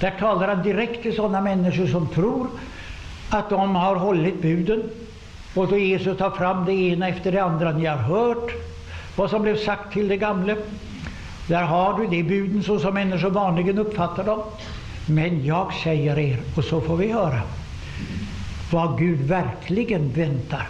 Där 0.00 0.14
talar 0.18 0.48
han 0.48 0.62
direkt 0.62 1.02
till 1.02 1.16
sådana 1.16 1.40
människor 1.40 1.86
som 1.86 2.08
tror 2.08 2.46
att 3.30 3.50
de 3.50 3.76
har 3.76 3.96
hållit 3.96 4.42
buden. 4.42 4.82
Och 5.54 5.68
då 5.68 5.78
Jesus 5.78 6.18
tar 6.18 6.30
fram 6.30 6.64
det 6.64 6.72
ena 6.72 7.08
efter 7.08 7.32
det 7.32 7.42
andra. 7.42 7.72
Ni 7.72 7.86
har 7.86 7.96
hört 7.96 8.52
vad 9.16 9.30
som 9.30 9.42
blev 9.42 9.56
sagt 9.56 9.92
till 9.92 10.08
det 10.08 10.16
gamle. 10.16 10.56
Där 11.46 11.62
har 11.62 11.98
du 11.98 12.06
de 12.06 12.22
buden 12.22 12.62
så 12.62 12.78
som 12.78 12.94
människor 12.94 13.30
vanligen 13.30 13.78
uppfattar 13.78 14.24
dem. 14.24 14.40
Men 15.06 15.44
jag 15.44 15.74
säger 15.74 16.18
er, 16.18 16.38
och 16.56 16.64
så 16.64 16.80
får 16.80 16.96
vi 16.96 17.12
höra 17.12 17.40
vad 18.70 18.98
Gud 18.98 19.20
verkligen 19.20 20.08
väntar. 20.12 20.68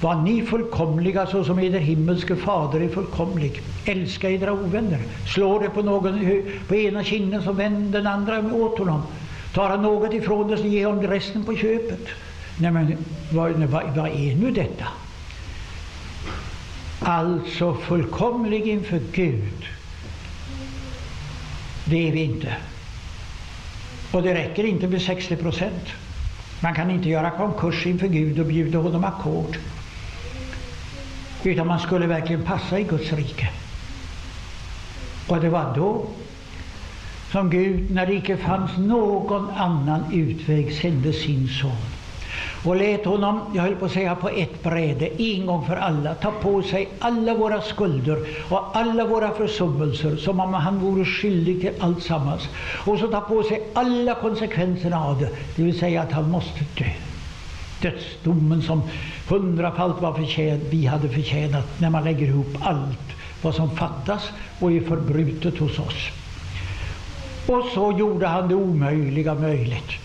Var 0.00 0.14
ni 0.14 0.42
fullkomliga 0.42 1.26
så 1.26 1.44
som 1.44 1.58
eder 1.58 1.78
himmelske 1.78 2.36
fader 2.36 2.80
är 2.80 2.88
fullkomlig. 2.88 3.62
Älska 3.84 4.30
edra 4.30 4.52
ovänner. 4.52 4.98
Slå 5.34 5.58
det 5.58 5.70
på 5.70 5.82
någon 5.82 6.42
på 6.68 6.74
ena 6.74 7.04
kinden 7.04 7.42
så 7.42 7.52
vänd 7.52 7.92
den 7.92 8.06
andra 8.06 8.38
åt 8.38 8.78
honom. 8.78 9.02
Tar 9.54 9.68
han 9.68 9.82
något 9.82 10.14
ifrån 10.14 10.48
dig 10.48 10.58
så 10.58 10.66
ge 10.66 10.86
honom 10.86 11.06
resten 11.06 11.44
på 11.44 11.56
köpet. 11.56 12.08
Nej 12.60 12.70
men 12.70 12.96
vad, 13.32 13.52
vad, 13.52 13.84
vad 13.96 14.08
är 14.08 14.36
nu 14.36 14.50
detta? 14.50 14.84
Alltså 17.00 17.74
fullkomlig 17.74 18.68
inför 18.68 19.00
Gud. 19.12 19.64
Det 21.84 22.08
är 22.08 22.12
vi 22.12 22.22
inte. 22.22 22.56
Och 24.12 24.22
det 24.22 24.34
räcker 24.34 24.64
inte 24.64 24.88
med 24.88 25.02
60 25.02 25.36
procent. 25.36 25.88
Man 26.60 26.74
kan 26.74 26.90
inte 26.90 27.08
göra 27.08 27.30
konkurs 27.30 27.86
inför 27.86 28.08
Gud 28.08 28.38
och 28.38 28.46
bjuda 28.46 28.78
honom 28.78 29.04
ackord. 29.04 29.56
Utan 31.42 31.66
man 31.66 31.80
skulle 31.80 32.06
verkligen 32.06 32.42
passa 32.44 32.78
i 32.78 32.82
Guds 32.82 33.12
rike. 33.12 33.48
Och 35.28 35.40
det 35.40 35.48
var 35.48 35.74
då 35.76 36.06
som 37.32 37.50
Gud, 37.50 37.90
när 37.90 38.06
det 38.06 38.14
icke 38.14 38.36
fanns 38.36 38.76
någon 38.78 39.50
annan 39.50 40.12
utväg, 40.12 40.72
sände 40.72 41.12
sin 41.12 41.48
son 41.48 41.91
och 42.64 42.76
lät 42.76 43.04
honom, 43.04 43.40
jag 43.54 43.62
höll 43.62 43.74
på 43.76 43.84
att 43.84 43.92
säga 43.92 44.14
på 44.14 44.28
ett 44.28 44.62
bräde, 44.62 45.22
en 45.22 45.46
gång 45.46 45.66
för 45.66 45.76
alla, 45.76 46.14
ta 46.14 46.30
på 46.30 46.62
sig 46.62 46.88
alla 46.98 47.34
våra 47.34 47.60
skulder 47.60 48.18
och 48.48 48.76
alla 48.76 49.04
våra 49.04 49.30
försummelser 49.30 50.16
som 50.16 50.40
om 50.40 50.54
han 50.54 50.78
vore 50.78 51.04
skyldig 51.04 51.60
till 51.60 51.72
alltsammans. 51.78 52.48
Och 52.86 52.98
så 52.98 53.08
ta 53.08 53.20
på 53.20 53.42
sig 53.42 53.62
alla 53.74 54.14
konsekvenserna 54.14 55.04
av 55.04 55.18
det, 55.20 55.28
det 55.56 55.62
vill 55.62 55.78
säga 55.78 56.02
att 56.02 56.12
han 56.12 56.30
måste 56.30 56.64
dö. 56.78 56.84
Dödsdomen 57.82 58.62
som 58.62 58.82
hundrafalt 59.28 60.02
var 60.02 60.14
förtjänt, 60.14 60.62
vi 60.70 60.86
hade 60.86 61.08
förtjänat 61.08 61.80
när 61.80 61.90
man 61.90 62.04
lägger 62.04 62.26
ihop 62.26 62.56
allt 62.60 62.98
vad 63.42 63.54
som 63.54 63.70
fattas 63.76 64.30
och 64.60 64.72
är 64.72 64.80
förbrutet 64.80 65.58
hos 65.58 65.78
oss. 65.78 66.10
Och 67.46 67.64
så 67.74 67.92
gjorde 67.98 68.26
han 68.26 68.48
det 68.48 68.54
omöjliga 68.54 69.34
möjligt. 69.34 70.01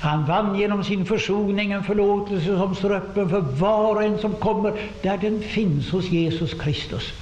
Han 0.00 0.24
vann 0.24 0.58
genom 0.58 0.84
sin 0.84 1.04
försoning 1.06 1.72
en 1.72 1.84
förlåtelse 1.84 2.46
som 2.58 2.74
står 2.74 2.92
öppen 2.94 3.28
för 3.28 3.40
var 3.40 3.94
och 3.94 4.02
en 4.02 4.18
som 4.18 4.32
kommer, 4.32 4.72
där 5.02 5.18
den 5.18 5.40
finns 5.40 5.90
hos 5.90 6.10
Jesus 6.10 6.54
Kristus. 6.54 7.12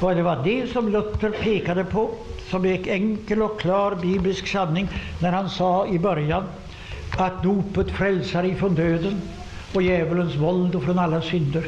Och 0.00 0.14
det 0.14 0.22
var 0.22 0.44
det 0.44 0.72
som 0.72 0.88
Luther 0.88 1.30
pekade 1.30 1.84
på 1.84 2.10
som 2.50 2.64
en 2.64 2.84
enkel 2.88 3.42
och 3.42 3.60
klar 3.60 3.94
biblisk 3.94 4.46
sanning 4.46 4.88
när 5.18 5.32
han 5.32 5.50
sa 5.50 5.86
i 5.86 5.98
början 5.98 6.44
att 7.18 7.42
dopet 7.42 7.90
frälsar 7.90 8.44
ifrån 8.44 8.74
döden 8.74 9.20
och 9.74 9.82
djävulens 9.82 10.36
våld 10.36 10.74
och 10.74 10.82
från 10.82 10.98
alla 10.98 11.22
synder. 11.22 11.64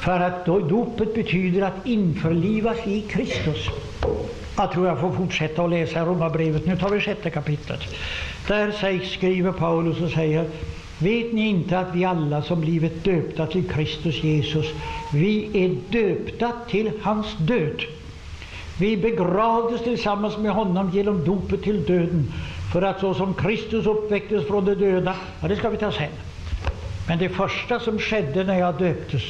För 0.00 0.20
att 0.20 0.46
dopet 0.46 1.14
betyder 1.14 1.62
att 1.62 1.86
införlivas 1.86 2.86
i 2.86 3.00
Kristus. 3.00 3.68
Jag 4.56 4.72
tror 4.72 4.86
jag 4.86 5.00
får 5.00 5.12
fortsätta 5.12 5.62
att 5.64 5.70
läsa 5.70 6.04
Romarbrevet. 6.04 6.66
Nu 6.66 6.76
tar 6.76 6.90
vi 6.90 7.00
sjätte 7.00 7.30
kapitlet. 7.30 7.80
Där 8.48 8.70
sägs, 8.72 9.10
skriver 9.12 9.52
Paulus 9.52 10.00
och 10.00 10.10
säger 10.10 10.48
Vet 10.98 11.32
ni 11.32 11.48
inte 11.48 11.78
att 11.78 11.94
vi 11.94 12.04
alla 12.04 12.42
som 12.42 12.60
blivit 12.60 13.04
döpta 13.04 13.46
till 13.46 13.68
Kristus 13.68 14.22
Jesus, 14.22 14.66
vi 15.12 15.64
är 15.64 15.92
döpta 15.92 16.52
till 16.68 16.90
hans 17.02 17.26
död. 17.38 17.82
Vi 18.78 18.96
begravdes 18.96 19.82
tillsammans 19.84 20.38
med 20.38 20.52
honom 20.52 20.90
genom 20.90 21.24
dopet 21.24 21.62
till 21.62 21.84
döden, 21.84 22.32
för 22.72 22.82
att 22.82 23.00
så 23.00 23.14
som 23.14 23.34
Kristus 23.34 23.86
uppväcktes 23.86 24.46
från 24.46 24.64
de 24.64 24.74
döda, 24.74 25.14
ja 25.40 25.48
det 25.48 25.56
ska 25.56 25.68
vi 25.68 25.76
ta 25.76 25.92
sen. 25.92 26.10
Men 27.08 27.18
det 27.18 27.28
första 27.28 27.80
som 27.80 27.98
skedde 27.98 28.44
när 28.44 28.58
jag 28.58 28.78
döptes, 28.78 29.22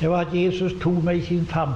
det 0.00 0.08
var 0.08 0.22
att 0.22 0.34
Jesus 0.34 0.72
tog 0.80 1.04
mig 1.04 1.18
i 1.18 1.22
sin 1.22 1.46
famn 1.46 1.72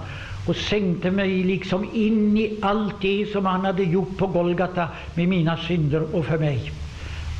och 0.47 0.57
sänkte 0.57 1.11
mig 1.11 1.43
liksom 1.45 1.89
in 1.93 2.37
i 2.37 2.59
allt 2.63 2.95
det 3.01 3.27
som 3.33 3.47
han 3.47 3.65
hade 3.65 3.83
gjort 3.83 4.17
på 4.19 4.27
Golgata 4.27 4.89
med 5.15 5.29
mina 5.29 5.57
synder 5.57 6.17
och 6.17 6.27
för 6.27 6.39
mig. 6.39 6.73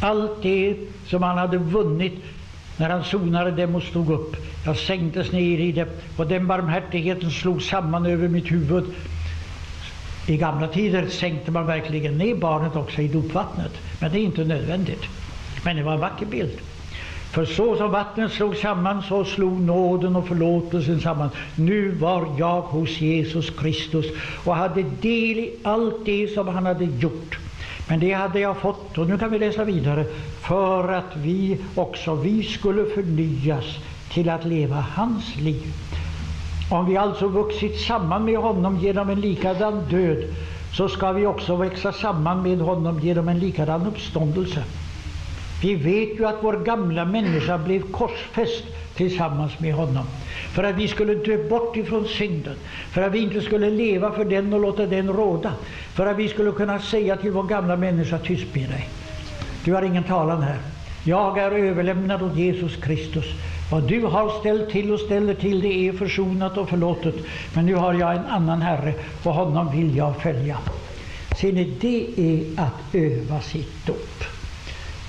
Allt 0.01 0.43
det 0.43 0.77
som 1.07 1.23
han 1.23 1.39
hade 1.39 1.59
vunnit 1.59 2.15
när 2.77 2.91
han 2.91 3.05
sonade 3.05 3.51
dem 3.51 3.75
och 3.75 3.83
stod 3.83 4.11
upp. 4.11 4.37
Jag 4.65 4.77
sänktes 4.77 5.33
ner 5.33 5.59
i 5.59 5.73
det 5.73 5.89
och 6.17 6.27
den 6.27 6.47
barmhärtigheten 6.47 7.31
slog 7.31 7.63
samman 7.63 8.07
över 8.07 8.29
mitt 8.29 8.53
huvud. 8.53 8.85
I 10.27 10.37
gamla 10.37 10.69
tider 10.69 11.07
sänkte 11.09 11.51
man 11.51 11.67
verkligen 11.67 12.19
ner 12.19 12.35
barnet 12.35 12.77
också 12.77 13.03
i 13.03 13.09
dopvattnet, 13.09 13.73
men 14.01 14.13
det 14.13 14.19
är 14.19 14.23
inte 14.23 14.45
nödvändigt. 14.45 15.03
Men 15.65 15.77
det 15.77 15.83
var 15.83 15.93
en 15.93 16.01
vacker 16.01 16.27
bild. 16.27 16.59
För 17.35 17.45
så 17.45 17.77
som 17.77 17.91
vattnet 17.91 18.33
slog 18.33 18.57
samman, 18.57 19.03
så 19.03 19.25
slog 19.25 19.61
nåden 19.61 20.17
och 20.17 20.29
förlåtelsen 20.29 21.01
samman. 21.01 21.29
Nu 21.57 21.91
var 21.91 22.27
jag 22.39 22.61
hos 22.61 23.01
Jesus 23.01 23.51
Kristus 23.51 24.07
och 24.45 24.57
hade 24.57 24.83
del 24.83 25.39
i 25.39 25.53
allt 25.63 26.05
det 26.05 26.29
som 26.35 26.49
han 26.49 26.67
hade 26.67 26.85
gjort. 26.85 27.39
Men 27.89 28.01
det 28.01 28.13
hade 28.13 28.41
jag 28.41 28.57
fått, 28.57 28.99
och 28.99 29.09
nu 29.09 29.19
kan 29.19 29.31
vi 29.31 29.39
läsa 29.39 29.65
vidare, 29.65 30.05
för 30.41 30.89
att 30.93 31.17
vi 31.17 31.59
också, 31.75 32.15
vi 32.15 32.43
skulle 32.43 32.85
förnyas 32.85 33.65
till 34.13 34.29
att 34.29 34.45
leva 34.45 34.85
hans 34.95 35.37
liv. 35.37 35.73
Om 36.69 36.87
vi 36.87 36.97
alltså 36.97 37.29
vuxit 37.29 37.81
samman 37.81 38.25
med 38.25 38.39
honom 38.39 38.79
genom 38.79 39.11
en 39.11 39.21
likadan 39.21 39.85
död, 39.91 40.25
så 40.73 40.89
ska 40.89 41.13
vi 41.13 41.27
också 41.27 41.57
växa 41.57 41.93
samman 41.93 42.43
med 42.43 42.59
honom 42.59 43.01
genom 43.01 43.29
en 43.29 43.39
likadan 43.39 43.87
uppståndelse. 43.87 44.65
Vi 45.61 45.75
vet 45.75 46.21
ju 46.21 46.27
att 46.27 46.39
vår 46.41 46.57
gamla 46.65 47.05
människa 47.05 47.59
blev 47.59 47.81
korsfäst 47.93 48.65
tillsammans 48.95 49.61
med 49.61 49.75
honom. 49.75 50.07
För 50.55 50.65
att 50.65 50.77
vi 50.77 50.89
skulle 50.89 51.15
dö 51.15 51.49
bort 51.49 51.77
ifrån 51.77 52.05
synden. 52.09 52.57
För 52.91 53.03
att 53.03 53.13
vi 53.13 53.19
inte 53.19 53.41
skulle 53.41 53.71
leva 53.71 54.13
för 54.13 54.25
den 54.25 54.53
och 54.53 54.61
låta 54.61 54.87
den 54.87 55.09
råda. 55.13 55.53
För 55.95 56.07
att 56.07 56.17
vi 56.17 56.29
skulle 56.29 56.53
kunna 56.53 56.79
säga 56.79 57.17
till 57.17 57.31
vår 57.31 57.43
gamla 57.43 57.77
människa, 57.77 58.19
tyst 58.19 58.55
med 58.55 58.69
dig. 58.69 58.89
Du 59.65 59.73
har 59.73 59.83
ingen 59.83 60.05
talan 60.05 60.43
här. 60.43 60.59
Jag 61.07 61.39
är 61.39 61.51
överlämnad 61.51 62.23
åt 62.23 62.37
Jesus 62.37 62.77
Kristus. 62.77 63.25
Vad 63.71 63.89
du 63.89 64.01
har 64.03 64.41
ställt 64.41 64.71
till 64.71 64.93
och 64.93 65.01
ställer 65.01 65.35
till, 65.35 65.61
det 65.61 65.89
är 65.89 65.93
försonat 65.93 66.59
och 66.59 66.69
förlåtet. 66.69 67.15
Men 67.55 67.67
nu 67.67 67.75
har 67.75 67.95
jag 67.95 68.15
en 68.17 68.25
annan 68.27 68.63
Herre 68.63 68.95
och 69.23 69.35
honom 69.35 69.77
vill 69.77 69.97
jag 69.97 70.23
följa. 70.23 70.59
Ser 71.41 71.53
ni, 71.53 71.65
det 71.81 72.07
är 72.17 72.63
att 72.63 72.95
öva 72.95 73.41
sitt 73.41 73.87
dop. 73.87 74.25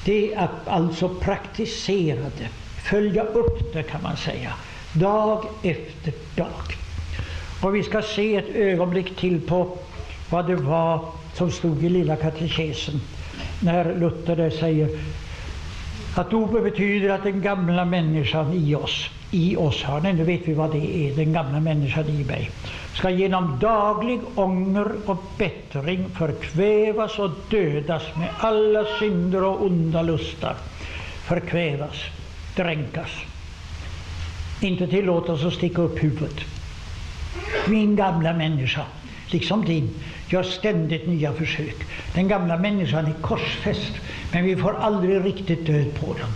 Det 0.05 0.33
är 0.33 0.37
att 0.39 0.67
alltså 0.67 1.09
praktisera 1.09 2.23
det, 2.37 2.49
följa 2.81 3.23
upp 3.23 3.73
det 3.73 3.83
kan 3.83 4.03
man 4.03 4.17
säga, 4.17 4.53
dag 4.93 5.45
efter 5.63 6.13
dag. 6.35 6.77
Och 7.61 7.75
vi 7.75 7.83
ska 7.83 8.01
se 8.01 8.35
ett 8.35 8.55
ögonblick 8.55 9.15
till 9.15 9.41
på 9.41 9.77
vad 10.29 10.47
det 10.47 10.55
var 10.55 11.05
som 11.33 11.51
stod 11.51 11.83
i 11.83 11.89
Lilla 11.89 12.15
katekesen 12.15 13.01
när 13.59 13.95
Luther 13.95 14.35
där 14.35 14.49
säger 14.49 14.89
att 16.15 16.31
dopet 16.31 16.63
betyder 16.63 17.09
att 17.09 17.23
den 17.23 17.41
gamla 17.41 17.85
människan 17.85 18.53
i 18.53 18.75
oss, 18.75 19.09
i 19.31 19.55
oss, 19.55 19.83
hör 19.83 19.99
ni, 20.01 20.13
nu 20.13 20.23
vet 20.23 20.41
vi 20.47 20.53
vad 20.53 20.71
det 20.71 20.97
är, 20.97 21.15
den 21.15 21.33
gamla 21.33 21.59
människan 21.59 22.09
i 22.09 22.23
mig, 22.23 22.51
ska 22.93 23.09
genom 23.09 23.59
daglig 23.59 24.19
ånger 24.35 24.91
och 25.05 25.23
bättring 25.37 26.09
förkvävas 26.09 27.19
och 27.19 27.31
dödas 27.49 28.03
med 28.15 28.29
alla 28.37 28.85
synder 28.99 29.43
och 29.43 29.65
onda 29.65 30.01
lustar. 30.01 30.55
Förkvävas, 31.23 31.95
dränkas. 32.55 33.09
Inte 34.61 34.87
tillåtas 34.87 35.43
att 35.43 35.53
sticka 35.53 35.81
upp 35.81 36.03
huvudet. 36.03 36.39
Min 37.67 37.95
gamla 37.95 38.33
människa, 38.33 38.85
liksom 39.27 39.65
din, 39.65 39.89
gör 40.29 40.43
ständigt 40.43 41.07
nya 41.07 41.33
försök. 41.33 41.75
Den 42.13 42.27
gamla 42.27 42.57
människan 42.57 43.05
är 43.05 43.13
korsfäst, 43.21 43.91
men 44.31 44.43
vi 44.45 44.55
får 44.55 44.75
aldrig 44.75 45.25
riktigt 45.25 45.65
död 45.65 45.99
på 45.99 46.13
den. 46.13 46.31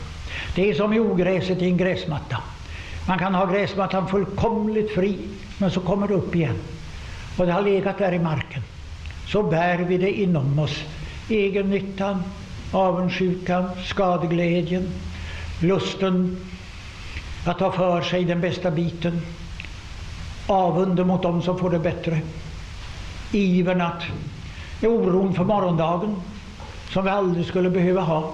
Det 0.56 0.69
är 0.69 0.73
som 0.73 0.93
i 0.93 0.99
ogräset 0.99 1.62
i 1.62 1.65
en 1.65 1.78
gräsmatta. 1.78 2.38
Man 3.10 3.19
kan 3.19 3.36
ha 3.36 3.45
gräsmattan 3.45 4.08
fullkomligt 4.08 4.91
fri, 4.91 5.17
men 5.58 5.72
så 5.72 5.80
kommer 5.80 6.08
det 6.08 6.13
upp 6.13 6.36
igen. 6.36 6.56
Och 7.38 7.45
det 7.45 7.52
har 7.52 7.62
legat 7.62 7.98
där 7.98 8.12
i 8.12 8.19
marken. 8.19 8.62
Så 9.28 9.43
bär 9.43 9.78
vi 9.78 9.98
det 9.98 10.12
inom 10.12 10.60
oss. 10.60 10.84
Egennyttan, 11.30 12.24
avundsjukan, 12.72 13.69
skadeglädjen, 13.86 14.89
lusten 15.62 16.38
att 17.45 17.60
ta 17.60 17.72
för 17.72 18.02
sig 18.02 18.26
den 18.26 18.41
bästa 18.41 18.72
biten, 18.72 19.22
avunden 20.48 21.08
mot 21.08 21.24
dem 21.24 21.41
som 21.41 21.60
får 21.60 21.69
det 21.69 21.80
bättre, 21.80 22.22
ivern 23.32 23.82
att, 23.82 24.04
oron 24.82 25.34
för 25.34 25.43
morgondagen 25.43 26.15
som 26.89 27.04
vi 27.04 27.10
aldrig 27.10 27.45
skulle 27.45 27.69
behöva 27.69 28.02
ha, 28.02 28.34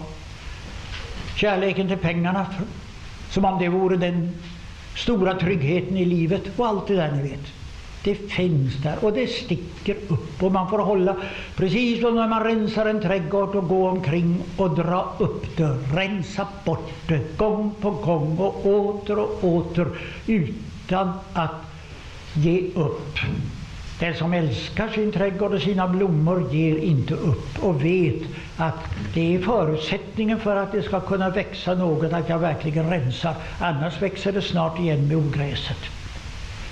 kärleken 1.36 1.88
till 1.88 1.98
pengarna 1.98 2.46
som 3.30 3.46
om 3.46 3.60
det 3.60 3.70
vore 3.70 3.98
den 3.98 4.32
stora 4.96 5.34
tryggheten 5.34 5.98
i 5.98 6.06
livet 6.06 6.44
och 6.58 6.68
allt 6.68 6.88
det 6.88 6.96
där 6.96 7.12
ni 7.12 7.22
vet. 7.30 7.48
Det 8.04 8.16
finns 8.16 8.76
där 8.84 9.06
och 9.06 9.14
det 9.14 9.28
sticker 9.28 9.96
upp 10.08 10.44
och 10.44 10.52
man 10.52 10.70
får 10.70 10.80
hålla 10.80 11.16
precis 11.56 12.02
som 12.02 12.16
när 12.16 12.28
man 12.28 12.44
rensar 12.44 12.86
en 12.86 13.02
trädgård 13.02 13.56
och 13.56 13.68
gå 13.68 13.90
omkring 13.90 14.42
och 14.58 14.76
dra 14.76 15.16
upp 15.20 15.58
det, 15.58 15.78
rensa 15.94 16.48
bort 16.66 16.92
det 17.08 17.38
gång 17.38 17.76
på 17.82 17.92
gång 17.92 18.38
och 18.38 18.66
åter 18.66 19.20
och 19.20 19.44
åter 19.44 19.88
utan 20.28 21.12
att 21.34 21.62
ge 22.34 22.72
upp. 22.76 23.18
Den 24.00 24.16
som 24.16 24.34
älskar 24.34 24.88
sin 24.90 25.12
trädgård 25.12 25.54
och 25.54 25.62
sina 25.62 25.88
blommor 25.88 26.54
ger 26.54 26.78
inte 26.78 27.14
upp 27.14 27.64
och 27.64 27.86
vet 27.86 28.22
att 28.58 28.86
det 29.14 29.36
är 29.36 29.40
förutsättningen 29.40 30.40
för 30.40 30.56
att 30.56 30.72
det 30.72 30.84
ska 30.84 31.00
kunna 31.00 31.30
växa 31.30 31.74
något, 31.76 32.14
att 32.14 32.30
jag 32.30 32.40
verkligen 32.40 32.90
rensar. 32.90 33.36
Annars 33.60 34.02
växer 34.02 34.32
det 34.32 34.42
snart 34.42 34.80
igen 34.80 35.08
med 35.08 35.18
ogräset. 35.18 35.78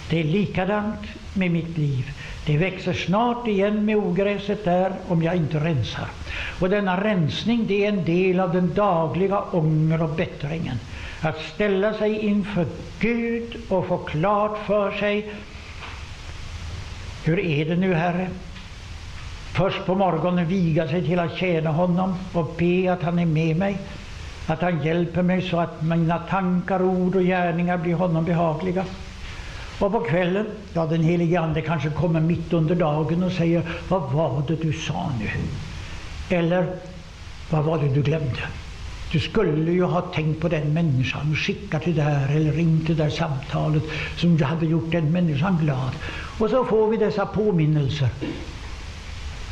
Det 0.10 0.20
är 0.20 0.24
likadant 0.24 1.00
med 1.34 1.52
mitt 1.52 1.78
liv. 1.78 2.12
Det 2.46 2.58
växer 2.58 2.94
snart 2.94 3.48
igen 3.48 3.86
med 3.86 3.98
ogräset 3.98 4.66
där 4.66 4.94
om 5.08 5.24
jag 5.24 5.36
inte 5.36 5.60
rensar. 5.60 6.08
Och 6.60 6.70
denna 6.70 7.04
rensning 7.04 7.66
det 7.68 7.86
är 7.86 7.90
en 7.90 8.06
del 8.06 8.40
av 8.40 8.54
den 8.54 8.74
dagliga 8.74 9.42
ånger 9.42 10.02
och 10.04 10.10
bättringen. 10.16 10.78
Att 11.22 11.42
ställa 11.42 11.94
sig 11.94 12.20
inför 12.20 12.68
Gud 13.00 13.56
och 13.70 13.88
få 13.88 13.98
klart 13.98 14.58
för 14.66 14.92
sig 14.92 15.30
hur 17.24 17.40
är 17.40 17.66
det 17.66 17.76
nu, 17.76 17.94
Herre? 17.94 18.28
Först 19.54 19.86
på 19.86 19.96
morgonen 19.96 20.48
viga 20.48 20.88
sig 20.88 21.06
till 21.06 21.20
att 21.20 21.38
tjäna 21.38 21.72
honom 21.72 22.16
och 22.34 22.56
be 22.58 22.94
att 22.94 23.04
han 23.04 23.20
är 23.20 23.26
med 23.26 23.58
mig, 23.58 23.78
att 24.48 24.62
han 24.62 24.84
hjälper 24.84 25.22
mig 25.22 25.42
så 25.42 25.60
att 25.60 25.82
mina 25.82 26.20
tankar, 26.20 26.82
ord 26.82 27.16
och 27.16 27.24
gärningar 27.24 27.78
blir 27.78 27.94
honom 27.94 28.26
behagliga. 28.26 28.86
Och 29.80 29.92
på 29.92 30.00
kvällen, 30.00 30.46
ja 30.74 30.86
den 30.86 31.04
helige 31.04 31.40
Ande 31.40 31.62
kanske 31.62 31.90
kommer 31.90 32.20
mitt 32.20 32.54
under 32.54 32.76
dagen 32.76 33.24
och 33.24 33.32
säger 33.32 33.62
Vad 33.88 34.12
var 34.12 34.44
det 34.48 34.56
du 34.56 34.74
sa 34.74 35.12
nu? 35.20 35.30
Eller 36.38 36.76
Vad 37.50 37.64
var 37.64 37.78
det 37.78 37.88
du 37.88 38.02
glömde? 38.02 38.42
Du 39.12 39.20
skulle 39.20 39.72
ju 39.72 39.84
ha 39.84 40.02
tänkt 40.02 40.42
på 40.42 40.50
den 40.50 40.74
människan 40.74 41.32
och 41.32 41.38
skickat 41.38 41.86
det 41.86 41.92
där 41.92 42.36
eller 42.36 42.52
ringt 42.52 42.88
det 42.88 42.94
där 42.94 43.10
samtalet 43.10 43.84
som 44.18 44.42
hade 44.42 44.66
gjort 44.66 44.92
den 44.92 45.12
människan 45.12 45.58
glad. 45.62 45.92
Och 46.38 46.50
så 46.50 46.66
får 46.66 46.88
vi 46.88 46.98
dessa 46.98 47.26
påminnelser. 47.26 48.10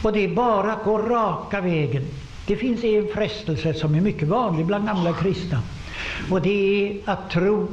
Och 0.04 0.14
det 0.14 0.24
är 0.24 0.36
bara 0.36 0.74
att 0.74 0.84
gå 0.84 0.98
raka 0.98 1.62
vägen. 1.62 2.06
Det 2.48 2.56
finns 2.56 2.84
en 2.84 3.08
frestelse 3.14 3.74
som 3.74 3.96
är 3.96 4.02
mycket 4.02 4.28
vanlig 4.28 4.66
bland 4.66 4.86
gamla 4.86 5.14
kristna. 5.14 5.62
Och 6.32 6.42
det 6.42 6.50
är 6.52 7.12
att 7.12 7.30
tro 7.30 7.68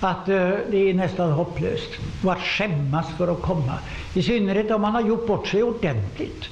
att 0.00 0.28
eh, 0.28 0.50
det 0.70 0.90
är 0.90 0.94
nästan 0.94 1.32
hopplöst. 1.32 1.90
Och 2.24 2.32
att 2.32 2.40
skämmas 2.40 3.06
för 3.18 3.32
att 3.32 3.42
komma. 3.42 3.78
I 4.14 4.22
synnerhet 4.22 4.70
om 4.70 4.80
man 4.80 4.94
har 4.94 5.02
gjort 5.02 5.26
bort 5.26 5.46
sig 5.46 5.62
ordentligt. 5.62 6.44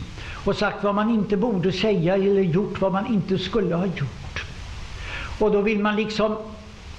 Och 0.45 0.57
sagt 0.57 0.85
vad 0.85 0.95
man 0.95 1.11
inte 1.11 1.37
borde 1.37 1.73
säga 1.73 2.15
eller 2.15 2.43
gjort 2.43 2.81
vad 2.81 2.93
man 2.93 3.07
inte 3.07 3.39
skulle 3.39 3.75
ha 3.75 3.87
gjort. 3.87 4.45
Och 5.39 5.53
då 5.53 5.61
vill 5.61 5.79
man 5.79 5.97
liksom 5.97 6.37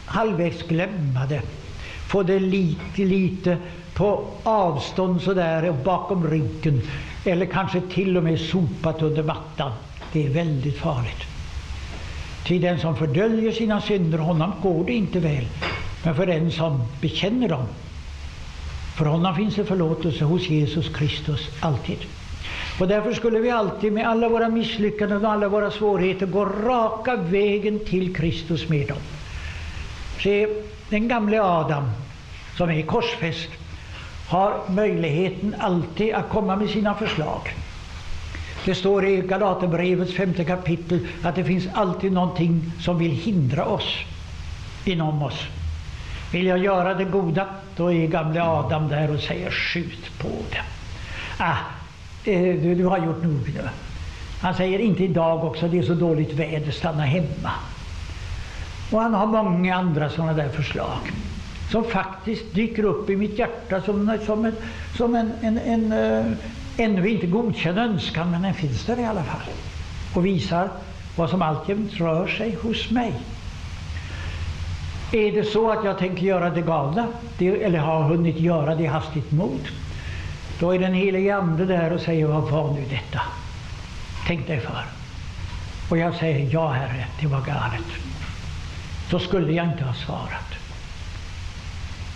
halvvägs 0.06 0.68
glömma 0.68 1.26
det. 1.30 1.42
Få 2.08 2.24
det 2.24 2.40
lite, 2.40 3.02
lite 3.02 3.58
på 4.00 4.26
avstånd 4.44 5.22
sådär 5.22 5.70
och 5.70 5.76
bakom 5.76 6.28
ryggen. 6.28 6.82
Eller 7.26 7.46
kanske 7.46 7.82
till 7.82 8.18
och 8.18 8.24
med 8.24 8.40
sopat 8.40 9.02
under 9.02 9.24
mattan. 9.24 9.72
Det 10.14 10.26
är 10.26 10.30
väldigt 10.30 10.78
farligt. 10.78 11.24
Till 12.46 12.62
den 12.62 12.80
som 12.80 12.96
fördöljer 12.96 13.52
sina 13.52 13.82
synder, 13.82 14.18
honom 14.18 14.52
går 14.62 14.86
det 14.86 14.94
inte 14.94 15.20
väl. 15.20 15.46
Men 16.04 16.16
för 16.16 16.26
den 16.26 16.52
som 16.52 16.84
bekänner 17.02 17.50
dem, 17.50 17.66
för 18.98 19.06
honom 19.06 19.36
finns 19.36 19.56
det 19.56 19.66
förlåtelse 19.66 20.26
hos 20.26 20.50
Jesus 20.50 20.90
Kristus 20.90 21.50
alltid. 21.60 22.00
Och 22.80 22.88
därför 22.88 23.14
skulle 23.14 23.40
vi 23.40 23.52
alltid 23.52 23.94
med 23.94 24.08
alla 24.08 24.30
våra 24.30 24.50
misslyckanden 24.50 25.26
och 25.26 25.32
alla 25.32 25.48
våra 25.48 25.72
svårigheter 25.72 26.26
gå 26.26 26.46
raka 26.46 27.16
vägen 27.16 27.80
till 27.80 28.16
Kristus 28.16 28.70
med 28.70 28.88
dem. 28.88 29.02
Se, 30.24 30.48
den 30.90 31.08
gamle 31.08 31.42
Adam 31.42 31.92
som 32.58 32.70
är 32.70 32.82
korsfäst 32.82 33.50
har 34.30 34.62
möjligheten 34.68 35.56
alltid 35.60 36.14
att 36.14 36.30
komma 36.30 36.56
med 36.56 36.70
sina 36.70 36.94
förslag. 36.94 37.54
Det 38.66 38.76
står 38.76 39.06
i 39.06 39.22
Galaterbrevets 39.22 40.14
femte 40.14 40.44
kapitel 40.44 41.08
att 41.24 41.36
det 41.36 41.44
finns 41.44 41.68
alltid 41.74 42.12
någonting 42.12 42.72
som 42.80 42.98
vill 42.98 43.12
hindra 43.12 43.66
oss 43.66 43.98
inom 44.86 45.24
oss. 45.24 45.48
Vill 46.32 46.46
jag 46.46 46.58
göra 46.58 46.94
det 46.94 47.04
goda, 47.04 47.48
då 47.76 47.94
är 47.94 48.08
gamle 48.08 48.44
Adam 48.44 48.88
där 48.88 49.12
och 49.14 49.20
säger 49.20 49.52
skjut 49.52 50.20
på 50.20 50.28
det. 50.50 50.64
Ah, 51.38 51.58
eh, 52.26 52.62
du, 52.62 52.76
du 52.76 52.86
har 52.86 52.98
gjort 52.98 53.24
nog 53.24 53.54
nu. 53.56 53.70
Han 54.42 54.56
säger 54.56 54.80
inte 54.80 55.04
idag 55.04 55.44
också, 55.44 55.68
det 55.68 55.78
är 55.78 55.84
så 55.84 55.94
dåligt 55.94 56.34
väder, 56.34 56.72
stanna 56.72 57.04
hemma. 57.04 57.52
Och 58.92 59.02
han 59.02 59.14
har 59.14 59.28
många 59.28 59.76
andra 59.76 60.10
sådana 60.10 60.34
där 60.34 60.50
förslag 60.50 61.12
som 61.72 61.84
faktiskt 61.84 62.54
dyker 62.54 62.84
upp 62.84 63.10
i 63.10 63.16
mitt 63.16 63.40
hjärta 63.40 63.82
som, 63.82 64.18
som 64.26 64.46
en, 64.46 64.56
som 64.98 65.16
en, 65.16 65.32
en, 65.42 65.58
en 65.58 65.92
uh, 65.92 66.34
ännu 66.78 67.10
inte 67.10 67.28
godkänd 67.28 67.78
önskan, 67.78 68.32
men 68.32 68.42
den 68.42 68.54
finns 68.54 68.86
där 68.86 69.00
i 69.00 69.06
alla 69.06 69.24
fall. 69.24 69.54
Och 70.14 70.26
visar 70.26 70.70
vad 71.16 71.30
som 71.30 71.42
alltjämt 71.42 71.94
rör 71.94 72.28
sig 72.28 72.58
hos 72.62 72.92
mig. 72.92 73.14
Är 75.12 75.32
det 75.32 75.44
så 75.44 75.72
att 75.72 75.86
jag 75.86 75.98
tänker 75.98 76.24
göra 76.24 76.50
det 76.50 76.62
galna, 76.62 77.08
det, 77.38 77.64
eller 77.64 77.80
har 77.80 78.04
hunnit 78.04 78.40
göra 78.40 78.76
det 78.76 78.84
i 78.84 78.86
hastigt 78.86 79.32
mod, 79.32 79.68
då 80.60 80.72
är 80.72 80.80
den 80.80 80.94
helige 80.94 81.36
Ande 81.36 81.66
där 81.66 81.94
och 81.94 82.02
säger, 82.02 82.26
vad 82.26 82.50
var 82.50 82.74
nu 82.74 82.86
detta? 82.90 83.22
Tänk 84.28 84.48
dig 84.48 84.60
för. 84.60 84.84
Och 85.90 85.98
jag 85.98 86.16
säger, 86.16 86.54
ja 86.54 86.70
Herre, 86.70 87.06
det 87.22 87.28
var 87.28 87.42
galet. 87.42 87.88
Så 89.10 89.20
skulle 89.20 89.54
jag 89.54 89.66
inte 89.66 89.84
ha 89.84 89.94
svarat. 89.94 90.59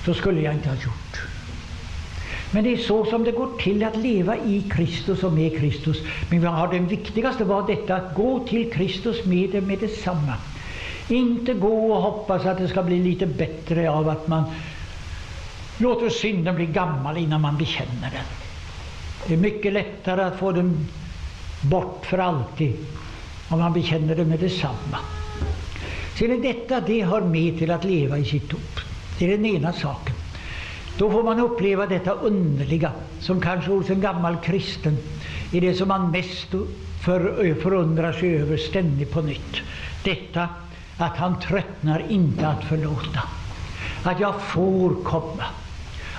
Så 0.06 0.14
skulle 0.14 0.42
jag 0.42 0.54
inte 0.54 0.70
ha 0.70 0.76
gjort. 0.76 1.22
Men 2.52 2.64
det 2.64 2.74
är 2.74 2.78
så 2.78 3.06
som 3.06 3.24
det 3.24 3.32
går 3.32 3.58
till 3.58 3.84
att 3.84 3.96
leva 3.98 4.38
i 4.38 4.64
Kristus 4.70 5.24
och 5.24 5.34
med 5.34 5.58
Kristus. 5.58 5.98
Men 6.30 6.42
vi 6.42 6.48
har 6.48 6.68
den 6.74 6.88
viktigaste 6.88 7.44
var 7.44 7.68
detta 7.68 7.96
att 7.96 8.16
gå 8.16 8.48
till 8.48 8.72
Kristus 8.72 9.26
med 9.26 9.50
det 9.50 9.62
med 9.62 9.80
detsamma. 9.80 10.34
Inte 11.08 11.54
gå 11.54 11.92
och 11.94 12.02
hoppas 12.02 12.46
att 12.46 12.58
det 12.58 12.68
ska 12.68 12.84
bli 12.84 13.00
lite 13.04 13.26
bättre 13.26 13.90
av 13.90 14.10
att 14.10 14.28
man 14.28 14.44
låter 15.78 16.10
synden 16.10 16.56
bli 16.56 16.66
gammal 16.66 17.18
innan 17.18 17.42
man 17.42 17.58
bekänner 17.58 18.12
den. 18.12 18.26
Det 19.28 19.34
är 19.34 19.38
mycket 19.38 19.74
lättare 19.74 20.22
att 20.24 20.40
få 20.40 20.52
den 20.52 20.88
bort 21.62 22.06
för 22.06 22.18
alltid 22.18 22.86
om 23.50 23.60
man 23.60 23.74
bekänner 23.74 24.16
den 24.16 24.30
med 24.30 24.40
detsamma. 24.40 25.00
Sen 26.20 26.32
är 26.32 26.38
detta 26.38 26.82
det 26.82 27.04
hör 27.06 27.22
med 27.22 27.58
till 27.60 27.72
att 27.72 27.84
leva 27.84 28.18
i 28.18 28.26
sitt 28.26 28.50
dop. 28.50 28.80
Det 29.18 29.26
är 29.26 29.38
den 29.38 29.46
ena 29.46 29.74
saken. 29.74 30.16
Då 30.98 31.12
får 31.12 31.24
man 31.24 31.40
uppleva 31.40 31.86
detta 31.86 32.12
underliga 32.12 32.92
som 33.20 33.42
kanske 33.42 33.72
hos 33.72 33.90
en 33.90 34.02
gammal 34.02 34.38
kristen 34.38 34.98
är 35.52 35.62
det 35.62 35.74
som 35.74 35.88
man 35.88 36.12
mest 36.12 36.48
för, 37.02 37.56
förundrar 37.62 38.14
sig 38.14 38.38
över 38.38 38.58
ständigt 38.58 39.12
på 39.12 39.22
nytt. 39.22 39.62
Detta 40.04 40.50
att 40.98 41.18
han 41.18 41.40
tröttnar 41.40 42.04
inte 42.10 42.48
att 42.48 42.64
förlåta. 42.64 43.20
Att 44.04 44.20
jag 44.20 44.42
får 44.42 45.04
komma. 45.04 45.44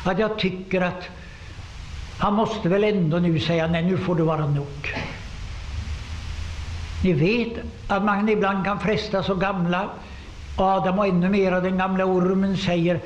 Att 0.05 0.19
jag 0.19 0.39
tycker 0.39 0.81
att 0.81 1.09
han 2.19 2.35
måste 2.35 2.69
väl 2.69 2.85
ändå 2.85 3.19
nu 3.19 3.41
säga 3.41 3.67
nej, 3.67 3.83
nu 3.83 3.97
får 3.99 4.15
det 4.15 4.23
vara 4.23 4.47
nog. 4.47 4.95
Ni 7.03 7.13
vet 7.13 7.53
att 7.87 8.05
man 8.05 8.29
ibland 8.29 8.65
kan 8.65 8.81
fresta 8.81 9.23
så 9.23 9.35
gamla 9.35 9.91
Adam 10.57 10.99
och 10.99 11.07
ännu 11.07 11.29
mera 11.29 11.61
den 11.61 11.79
gamla 11.79 12.05
ormen 12.05 12.57
säger 12.57 13.01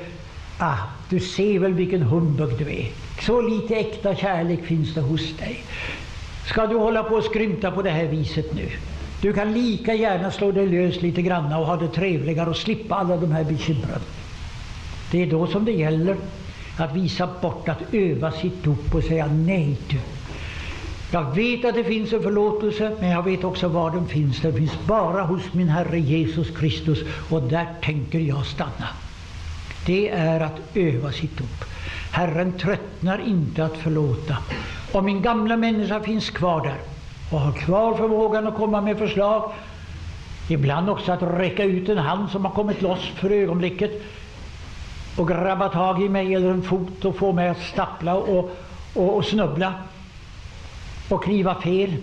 Ah, 0.61 0.77
du 1.09 1.19
ser 1.19 1.59
väl 1.59 1.73
vilken 1.73 2.01
humbug 2.01 2.57
du 2.57 2.71
är. 2.71 2.89
Så 3.21 3.41
lite 3.41 3.75
äkta 3.75 4.15
kärlek 4.15 4.63
finns 4.65 4.93
det 4.93 5.01
hos 5.01 5.37
dig. 5.37 5.63
Ska 6.45 6.67
du 6.67 6.75
hålla 6.77 7.03
på 7.03 7.15
och 7.15 7.23
skrymta 7.23 7.71
på 7.71 7.81
det 7.81 7.89
här 7.89 8.05
viset 8.05 8.53
nu? 8.53 8.69
Du 9.21 9.33
kan 9.33 9.53
lika 9.53 9.93
gärna 9.93 10.31
slå 10.31 10.51
dig 10.51 10.67
lös 10.67 11.01
lite 11.01 11.21
grann 11.21 11.53
och 11.53 11.65
ha 11.65 11.77
det 11.77 11.87
trevligare 11.87 12.49
och 12.49 12.57
slippa 12.57 12.95
alla 12.95 13.17
de 13.17 13.31
här 13.31 13.43
bekymren. 13.43 14.01
Det 15.11 15.23
är 15.23 15.27
då 15.27 15.47
som 15.47 15.65
det 15.65 15.71
gäller 15.71 16.17
att 16.77 16.95
visa 16.95 17.29
bort, 17.41 17.69
att 17.69 17.93
öva 17.93 18.31
sitt 18.31 18.63
dop 18.63 18.95
och 18.95 19.03
säga 19.03 19.27
nej 19.27 19.77
du. 19.89 19.99
Jag 21.11 21.35
vet 21.35 21.65
att 21.65 21.75
det 21.75 21.83
finns 21.83 22.13
en 22.13 22.23
förlåtelse, 22.23 22.91
men 22.99 23.09
jag 23.09 23.23
vet 23.23 23.43
också 23.43 23.67
var 23.67 23.91
den 23.91 24.07
finns. 24.07 24.41
Den 24.41 24.53
finns 24.53 24.77
bara 24.87 25.21
hos 25.23 25.53
min 25.53 25.69
Herre 25.69 25.99
Jesus 25.99 26.57
Kristus 26.57 26.99
och 27.29 27.41
där 27.41 27.67
tänker 27.81 28.19
jag 28.19 28.45
stanna. 28.45 28.87
Det 29.85 30.09
är 30.09 30.39
att 30.39 30.59
öva 30.73 31.11
sitt 31.11 31.37
dop. 31.37 31.65
Herren 32.11 32.57
tröttnar 32.57 33.21
inte 33.27 33.65
att 33.65 33.77
förlåta. 33.77 34.37
Om 34.91 35.05
min 35.05 35.21
gamla 35.21 35.57
människa 35.57 35.99
finns 35.99 36.29
kvar 36.29 36.61
där 36.63 36.77
och 37.31 37.39
har 37.39 37.51
kvar 37.51 37.93
förmågan 37.93 38.47
att 38.47 38.55
komma 38.55 38.81
med 38.81 38.97
förslag, 38.97 39.51
ibland 40.49 40.89
också 40.89 41.11
att 41.11 41.23
räcka 41.23 41.63
ut 41.63 41.89
en 41.89 41.97
hand 41.97 42.29
som 42.29 42.45
har 42.45 42.51
kommit 42.51 42.81
loss 42.81 43.07
för 43.15 43.29
ögonblicket 43.29 44.01
och 45.17 45.27
grabba 45.27 45.69
tag 45.69 46.01
i 46.03 46.09
mig 46.09 46.35
eller 46.35 46.49
en 46.49 46.61
fot 46.61 47.05
och 47.05 47.15
få 47.15 47.33
mig 47.33 47.49
att 47.49 47.61
stappla 47.61 48.15
och, 48.15 48.51
och, 48.93 49.15
och 49.15 49.25
snubbla 49.25 49.73
och 51.09 51.23
kliva 51.23 51.61
fel. 51.61 51.95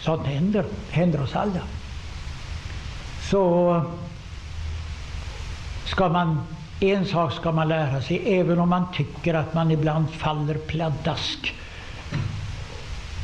Sånt 0.00 0.26
händer, 0.26 0.64
händer 0.90 1.22
oss 1.22 1.36
alla. 1.36 1.60
Så 3.30 3.82
ska 5.84 6.08
man, 6.08 6.40
en 6.80 7.06
sak 7.06 7.32
ska 7.32 7.52
man 7.52 7.68
lära 7.68 8.02
sig, 8.02 8.38
även 8.40 8.58
om 8.58 8.68
man 8.68 8.92
tycker 8.92 9.34
att 9.34 9.54
man 9.54 9.70
ibland 9.70 10.10
faller 10.10 10.54
pladask. 10.54 11.54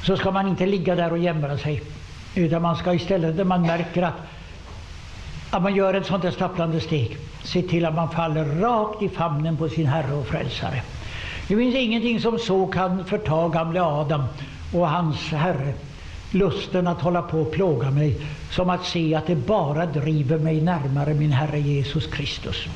Så 0.06 0.16
ska 0.16 0.30
man 0.30 0.48
inte 0.48 0.66
ligga 0.66 0.94
där 0.94 1.12
och 1.12 1.18
jämra 1.18 1.58
sig. 1.58 1.82
Utan 2.34 2.62
man 2.62 2.76
ska 2.76 2.94
istället, 2.94 3.36
när 3.36 3.44
man 3.44 3.62
märker 3.62 4.02
att, 4.02 4.14
att 5.50 5.62
man 5.62 5.74
gör 5.74 5.94
ett 5.94 6.06
sånt 6.06 6.22
där 6.22 6.30
stapplande 6.30 6.80
steg, 6.80 7.18
se 7.42 7.62
till 7.62 7.86
att 7.86 7.94
man 7.94 8.10
faller 8.10 8.44
rakt 8.44 9.02
i 9.02 9.08
famnen 9.08 9.56
på 9.56 9.68
sin 9.68 9.86
Herre 9.86 10.14
och 10.14 10.26
Frälsare. 10.26 10.82
Det 11.48 11.56
finns 11.56 11.74
ingenting 11.74 12.20
som 12.20 12.38
så 12.38 12.66
kan 12.66 13.04
förta 13.04 13.48
gamle 13.48 13.82
Adam 13.82 14.24
och 14.74 14.88
hans 14.88 15.30
herre 15.32 15.74
lusten 16.30 16.86
att 16.86 17.00
hålla 17.00 17.22
på 17.22 17.40
och 17.40 17.52
plåga 17.52 17.90
mig 17.90 18.16
som 18.50 18.70
att 18.70 18.84
se 18.84 19.14
att 19.14 19.26
det 19.26 19.36
bara 19.36 19.86
driver 19.86 20.38
mig 20.38 20.60
närmare 20.60 21.14
min 21.14 21.32
Herre 21.32 21.60
Jesus 21.60 22.06
Kristus. 22.06 22.68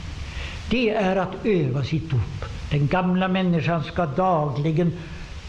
Det 0.71 0.91
är 0.91 1.17
att 1.17 1.35
öva 1.45 1.85
sitt 1.85 2.11
dop. 2.11 2.45
Den 2.71 2.87
gamla 2.87 3.29
människan 3.29 3.85
ska 3.85 4.07
dagligen 4.07 4.93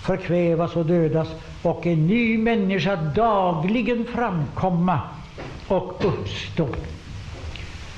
förkvävas 0.01 0.75
och 0.75 0.85
dödas 0.85 1.27
och 1.61 1.87
en 1.87 2.07
ny 2.07 2.37
människa 2.37 2.95
dagligen 2.95 4.05
framkomma 4.05 4.99
och 5.67 6.05
uppstå. 6.05 6.67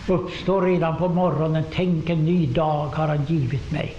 Uppstå 0.07 0.61
redan 0.61 0.97
på 0.97 1.07
morgonen. 1.07 1.63
Tänk 1.73 2.09
en 2.09 2.25
ny 2.25 2.47
dag 2.47 2.87
har 2.87 3.07
han 3.07 3.25
givit 3.25 3.71
mig. 3.71 3.95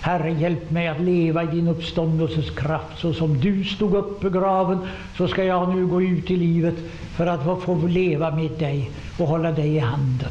Herre, 0.00 0.30
hjälp 0.30 0.70
mig 0.70 0.88
att 0.88 1.00
leva 1.00 1.42
i 1.42 1.46
din 1.46 1.68
uppståndelses 1.68 2.50
kraft. 2.50 2.98
Så 2.98 3.14
som 3.14 3.40
du 3.40 3.64
stod 3.64 3.94
upp 3.94 4.24
ur 4.24 4.30
graven, 4.30 4.78
så 5.16 5.28
ska 5.28 5.44
jag 5.44 5.74
nu 5.74 5.86
gå 5.86 6.02
ut 6.02 6.30
i 6.30 6.36
livet 6.36 6.74
för 7.16 7.26
att 7.26 7.62
få 7.62 7.86
leva 7.86 8.30
med 8.30 8.50
dig 8.50 8.90
och 9.18 9.28
hålla 9.28 9.52
dig 9.52 9.74
i 9.74 9.78
handen. 9.78 10.30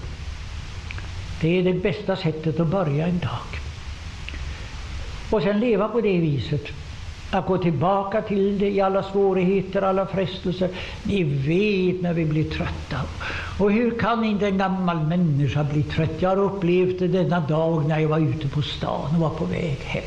Det 1.42 1.60
är 1.60 1.64
det 1.64 1.74
bästa 1.74 2.16
sättet 2.16 2.60
att 2.60 2.68
börja 2.68 3.08
en 3.08 3.20
dag. 3.20 3.60
Och 5.30 5.42
sen 5.42 5.60
leva 5.60 5.88
på 5.88 6.02
det 6.02 6.18
viset. 6.18 6.68
Att 7.32 7.48
gå 7.48 7.58
tillbaka 7.58 8.22
till 8.22 8.60
det 8.60 8.70
i 8.70 8.82
alla 8.82 9.04
svårigheter, 9.04 9.82
alla 9.82 10.06
frestelser. 10.06 10.70
Ni 11.04 11.24
vet 11.24 12.02
när 12.02 12.14
vi 12.14 12.26
blir 12.26 12.50
trötta. 12.50 13.02
Och 13.58 13.72
hur 13.72 14.00
kan 14.00 14.24
inte 14.24 14.48
en 14.48 14.58
gammal 14.58 15.08
människa 15.08 15.64
bli 15.64 15.84
trött? 15.84 16.22
Jag 16.22 16.30
har 16.30 16.38
upplevt 16.38 17.00
det 17.00 17.08
denna 17.08 17.40
dag 17.40 17.88
när 17.88 18.00
jag 18.00 18.10
var 18.10 18.20
ute 18.20 18.48
på 18.48 18.62
stan 18.62 19.16
och 19.16 19.22
var 19.22 19.30
på 19.30 19.46
väg 19.46 19.80
hem. 19.84 20.04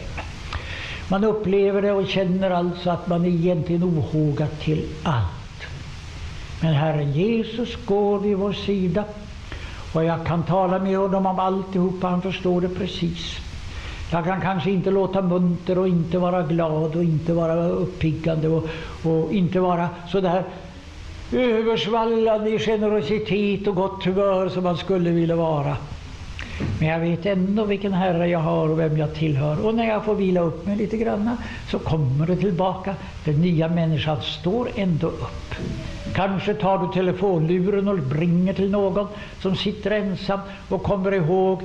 Man 1.11 1.25
upplever 1.25 1.83
det 1.83 1.93
och 1.93 2.07
känner 2.07 2.51
alltså 2.51 2.91
att 2.91 3.07
man 3.07 3.25
är 3.25 3.29
egentligen 3.29 3.85
ohågad 3.85 4.49
till 4.61 4.89
allt. 5.03 5.67
Men 6.63 6.75
Herren 6.75 7.13
Jesus 7.13 7.77
går 7.87 8.19
vid 8.19 8.37
vår 8.37 8.53
sida 8.53 9.05
och 9.93 10.05
jag 10.05 10.27
kan 10.27 10.43
tala 10.43 10.79
med 10.79 10.99
honom 10.99 11.27
om 11.27 11.39
alltihopa, 11.39 12.07
han 12.09 12.23
förstår 12.23 12.61
det 12.61 12.69
precis. 12.69 13.39
Jag 14.11 14.25
kan 14.25 14.41
kanske 14.41 14.71
inte 14.71 14.91
låta 14.91 15.23
munter 15.23 15.79
och 15.79 15.89
inte 15.89 16.19
vara 16.19 16.43
glad 16.43 16.97
och 16.97 17.05
inte 17.05 17.33
vara 17.33 17.69
uppiggande 17.69 18.49
och, 18.49 18.69
och 19.03 19.33
inte 19.33 19.61
vara 19.61 19.89
sådär 20.09 20.45
översvallande 21.33 22.51
i 22.51 22.59
generositet 22.59 23.67
och 23.67 23.75
gott 23.75 24.05
humör 24.05 24.49
som 24.49 24.65
man 24.65 24.77
skulle 24.77 25.11
vilja 25.11 25.37
vara. 25.37 25.77
Men 26.79 26.89
jag 26.89 27.01
vet 27.01 27.27
ändå 27.27 27.65
vilken 27.65 27.93
Herre 27.93 28.29
jag 28.29 28.39
har 28.39 28.69
och 28.69 28.79
vem 28.79 28.97
jag 28.97 29.15
tillhör. 29.15 29.67
Och 29.67 29.75
när 29.75 29.89
jag 29.89 30.05
får 30.05 30.15
vila 30.15 30.41
upp 30.41 30.67
mig 30.67 30.77
lite 30.77 30.97
grann 30.97 31.37
så 31.71 31.79
kommer 31.79 32.27
det 32.27 32.37
tillbaka. 32.37 32.95
Den 33.25 33.41
nya 33.41 33.69
människan 33.69 34.23
står 34.23 34.69
ändå 34.77 35.07
upp. 35.07 35.55
Kanske 36.15 36.55
tar 36.55 36.79
du 36.79 36.93
telefonluren 36.93 37.89
och 37.89 38.13
ringer 38.13 38.55
till 38.55 38.71
någon 38.71 39.07
som 39.41 39.57
sitter 39.57 39.91
ensam 39.91 40.41
och 40.69 40.83
kommer 40.83 41.15
ihåg 41.15 41.63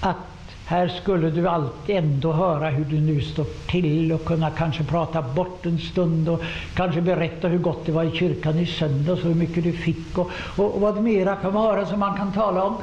att 0.00 0.16
här 0.68 0.88
skulle 0.88 1.30
du 1.30 1.48
alltid 1.48 1.96
ändå 1.96 2.32
höra 2.32 2.70
hur 2.70 2.84
du 2.84 3.00
nu 3.00 3.20
står 3.20 3.46
till 3.66 4.12
och 4.12 4.24
kunna 4.24 4.50
kanske 4.50 4.84
prata 4.84 5.22
bort 5.22 5.66
en 5.66 5.78
stund 5.78 6.28
och 6.28 6.42
kanske 6.74 7.00
berätta 7.00 7.48
hur 7.48 7.58
gott 7.58 7.86
det 7.86 7.92
var 7.92 8.04
i 8.04 8.16
kyrkan 8.16 8.58
i 8.58 8.66
söndags 8.66 9.22
och 9.22 9.28
hur 9.28 9.34
mycket 9.34 9.64
du 9.64 9.72
fick 9.72 10.18
och, 10.18 10.30
och, 10.56 10.74
och 10.74 10.80
vad 10.80 11.02
mera 11.02 11.36
kan 11.36 11.52
vara 11.52 11.86
som 11.86 12.00
man 12.00 12.16
kan 12.16 12.32
tala 12.32 12.64
om. 12.64 12.76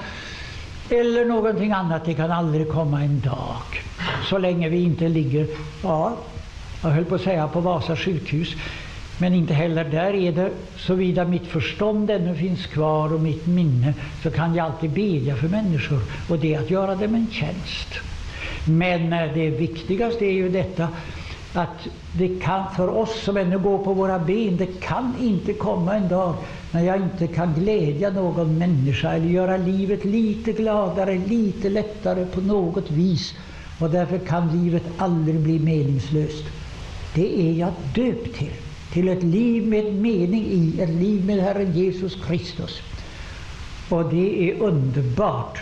Eller 0.90 1.26
någonting 1.26 1.72
annat. 1.72 2.06
Det 2.06 2.14
kan 2.14 2.32
aldrig 2.32 2.72
komma 2.72 3.02
en 3.02 3.20
dag. 3.20 3.84
Så 4.30 4.38
länge 4.38 4.70
vi 4.70 4.84
inte 4.84 5.08
ligger, 5.08 5.48
ja, 5.84 6.14
jag 6.84 6.90
höll 6.90 7.06
på 7.06 7.16
att 7.16 7.22
säga 7.22 7.48
på 7.48 7.60
Vasa 7.60 7.96
sjukhus, 7.96 8.56
men 9.18 9.34
inte 9.34 9.54
heller 9.54 9.84
där 9.84 10.14
är 10.14 10.32
det, 10.32 10.52
såvida 10.78 11.26
mitt 11.26 11.48
förstånd 11.48 12.10
ännu 12.10 12.36
finns 12.36 12.66
kvar 12.66 13.14
och 13.14 13.22
mitt 13.22 13.48
minne, 13.48 13.94
så 14.24 14.32
kan 14.32 14.56
jag 14.56 14.66
alltid 14.66 14.90
bedja 14.90 15.36
för 15.36 15.48
människor. 15.48 16.00
Och 16.30 16.40
det 16.40 16.54
är 16.54 16.60
att 16.60 16.72
göra 16.72 16.96
dem 16.96 17.16
en 17.16 17.28
tjänst. 17.32 17.88
Men 18.68 19.14
eh, 19.14 19.34
det 19.34 19.50
viktigaste 19.50 20.26
är 20.26 20.32
ju 20.32 20.50
detta 20.50 20.88
att 21.54 21.88
det 22.14 22.40
kan 22.42 22.64
för 22.76 22.90
oss 22.90 23.24
som 23.24 23.38
ännu 23.38 23.60
går 23.60 23.78
på 23.78 23.94
våra 23.94 24.20
ben, 24.20 24.58
det 24.58 24.80
kan 24.80 25.14
inte 25.22 25.54
komma 25.54 25.96
en 25.96 26.08
dag 26.08 26.36
när 26.72 26.82
jag 26.82 26.96
inte 26.96 27.28
kan 27.28 27.54
glädja 27.54 28.10
någon 28.10 28.58
människa 28.58 29.14
eller 29.14 29.28
göra 29.28 29.58
livet 29.58 30.06
lite 30.06 30.52
gladare, 30.52 31.22
lite 31.28 31.70
lättare 31.70 32.26
på 32.26 32.42
något 32.42 32.92
vis. 32.92 33.34
Och 33.80 33.90
därför 33.90 34.18
kan 34.18 34.64
livet 34.64 34.84
aldrig 34.98 35.40
bli 35.40 35.60
meningslöst. 35.60 36.44
Det 37.14 37.42
är 37.42 37.54
jag 37.54 37.72
döpt 37.94 38.36
till 38.36 38.52
till 38.96 39.08
ett 39.08 39.24
liv 39.24 39.68
med 39.68 39.94
mening 39.94 40.44
i, 40.46 40.82
ett 40.82 40.90
liv 40.90 41.26
med 41.26 41.38
Herren 41.38 41.72
Jesus 41.72 42.26
Kristus. 42.26 42.82
Och 43.90 44.10
det 44.14 44.50
är 44.50 44.62
underbart 44.62 45.60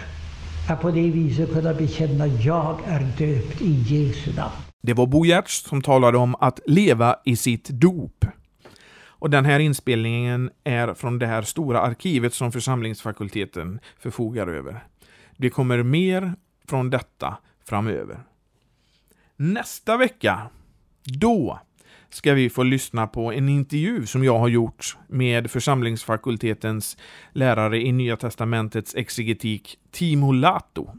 att 0.70 0.82
på 0.82 0.92
det 0.92 1.10
viset 1.10 1.54
kunna 1.54 1.74
bekänna 1.74 2.28
jag 2.28 2.80
är 2.86 3.00
döpt 3.00 3.62
i 3.62 3.72
Jesu 3.72 4.36
namn. 4.36 4.54
Det 4.82 4.94
var 4.94 5.08
Bo 5.08 5.26
Giertz 5.26 5.64
som 5.64 5.82
talade 5.82 6.18
om 6.18 6.36
att 6.40 6.60
leva 6.66 7.16
i 7.26 7.36
sitt 7.36 7.70
dop. 7.70 8.26
Och 9.06 9.30
den 9.30 9.46
här 9.46 9.60
inspelningen 9.60 10.50
är 10.64 10.94
från 10.94 11.20
det 11.20 11.28
här 11.28 11.42
stora 11.42 11.82
arkivet 11.82 12.34
som 12.34 12.52
församlingsfakulteten 12.52 13.80
förfogar 14.00 14.48
över. 14.48 14.84
Det 15.38 15.50
kommer 15.50 15.84
mer 15.84 16.34
från 16.68 16.90
detta 16.90 17.38
framöver. 17.66 18.20
Nästa 19.36 19.98
vecka, 19.98 20.42
då 21.04 21.60
ska 22.14 22.34
vi 22.34 22.50
få 22.50 22.64
lyssna 22.64 23.08
på 23.08 23.34
en 23.34 23.50
intervju 23.50 24.06
som 24.06 24.24
jag 24.24 24.40
har 24.40 24.48
gjort 24.48 24.98
med 25.08 25.52
församlingsfakultetens 25.52 26.98
lärare 27.32 27.82
i 27.82 27.92
Nya 27.92 28.18
Testamentets 28.18 28.96
exegetik, 28.96 29.78
Timo 29.92 30.32
Lato. 30.32 30.90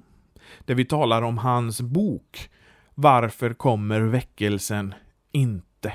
Där 0.65 0.75
vi 0.75 0.85
talar 0.85 1.23
om 1.23 1.39
hans 1.39 1.81
bok 1.81 2.51
Varför 2.95 3.55
kommer 3.55 4.01
väckelsen 4.01 4.95
inte? 5.33 5.93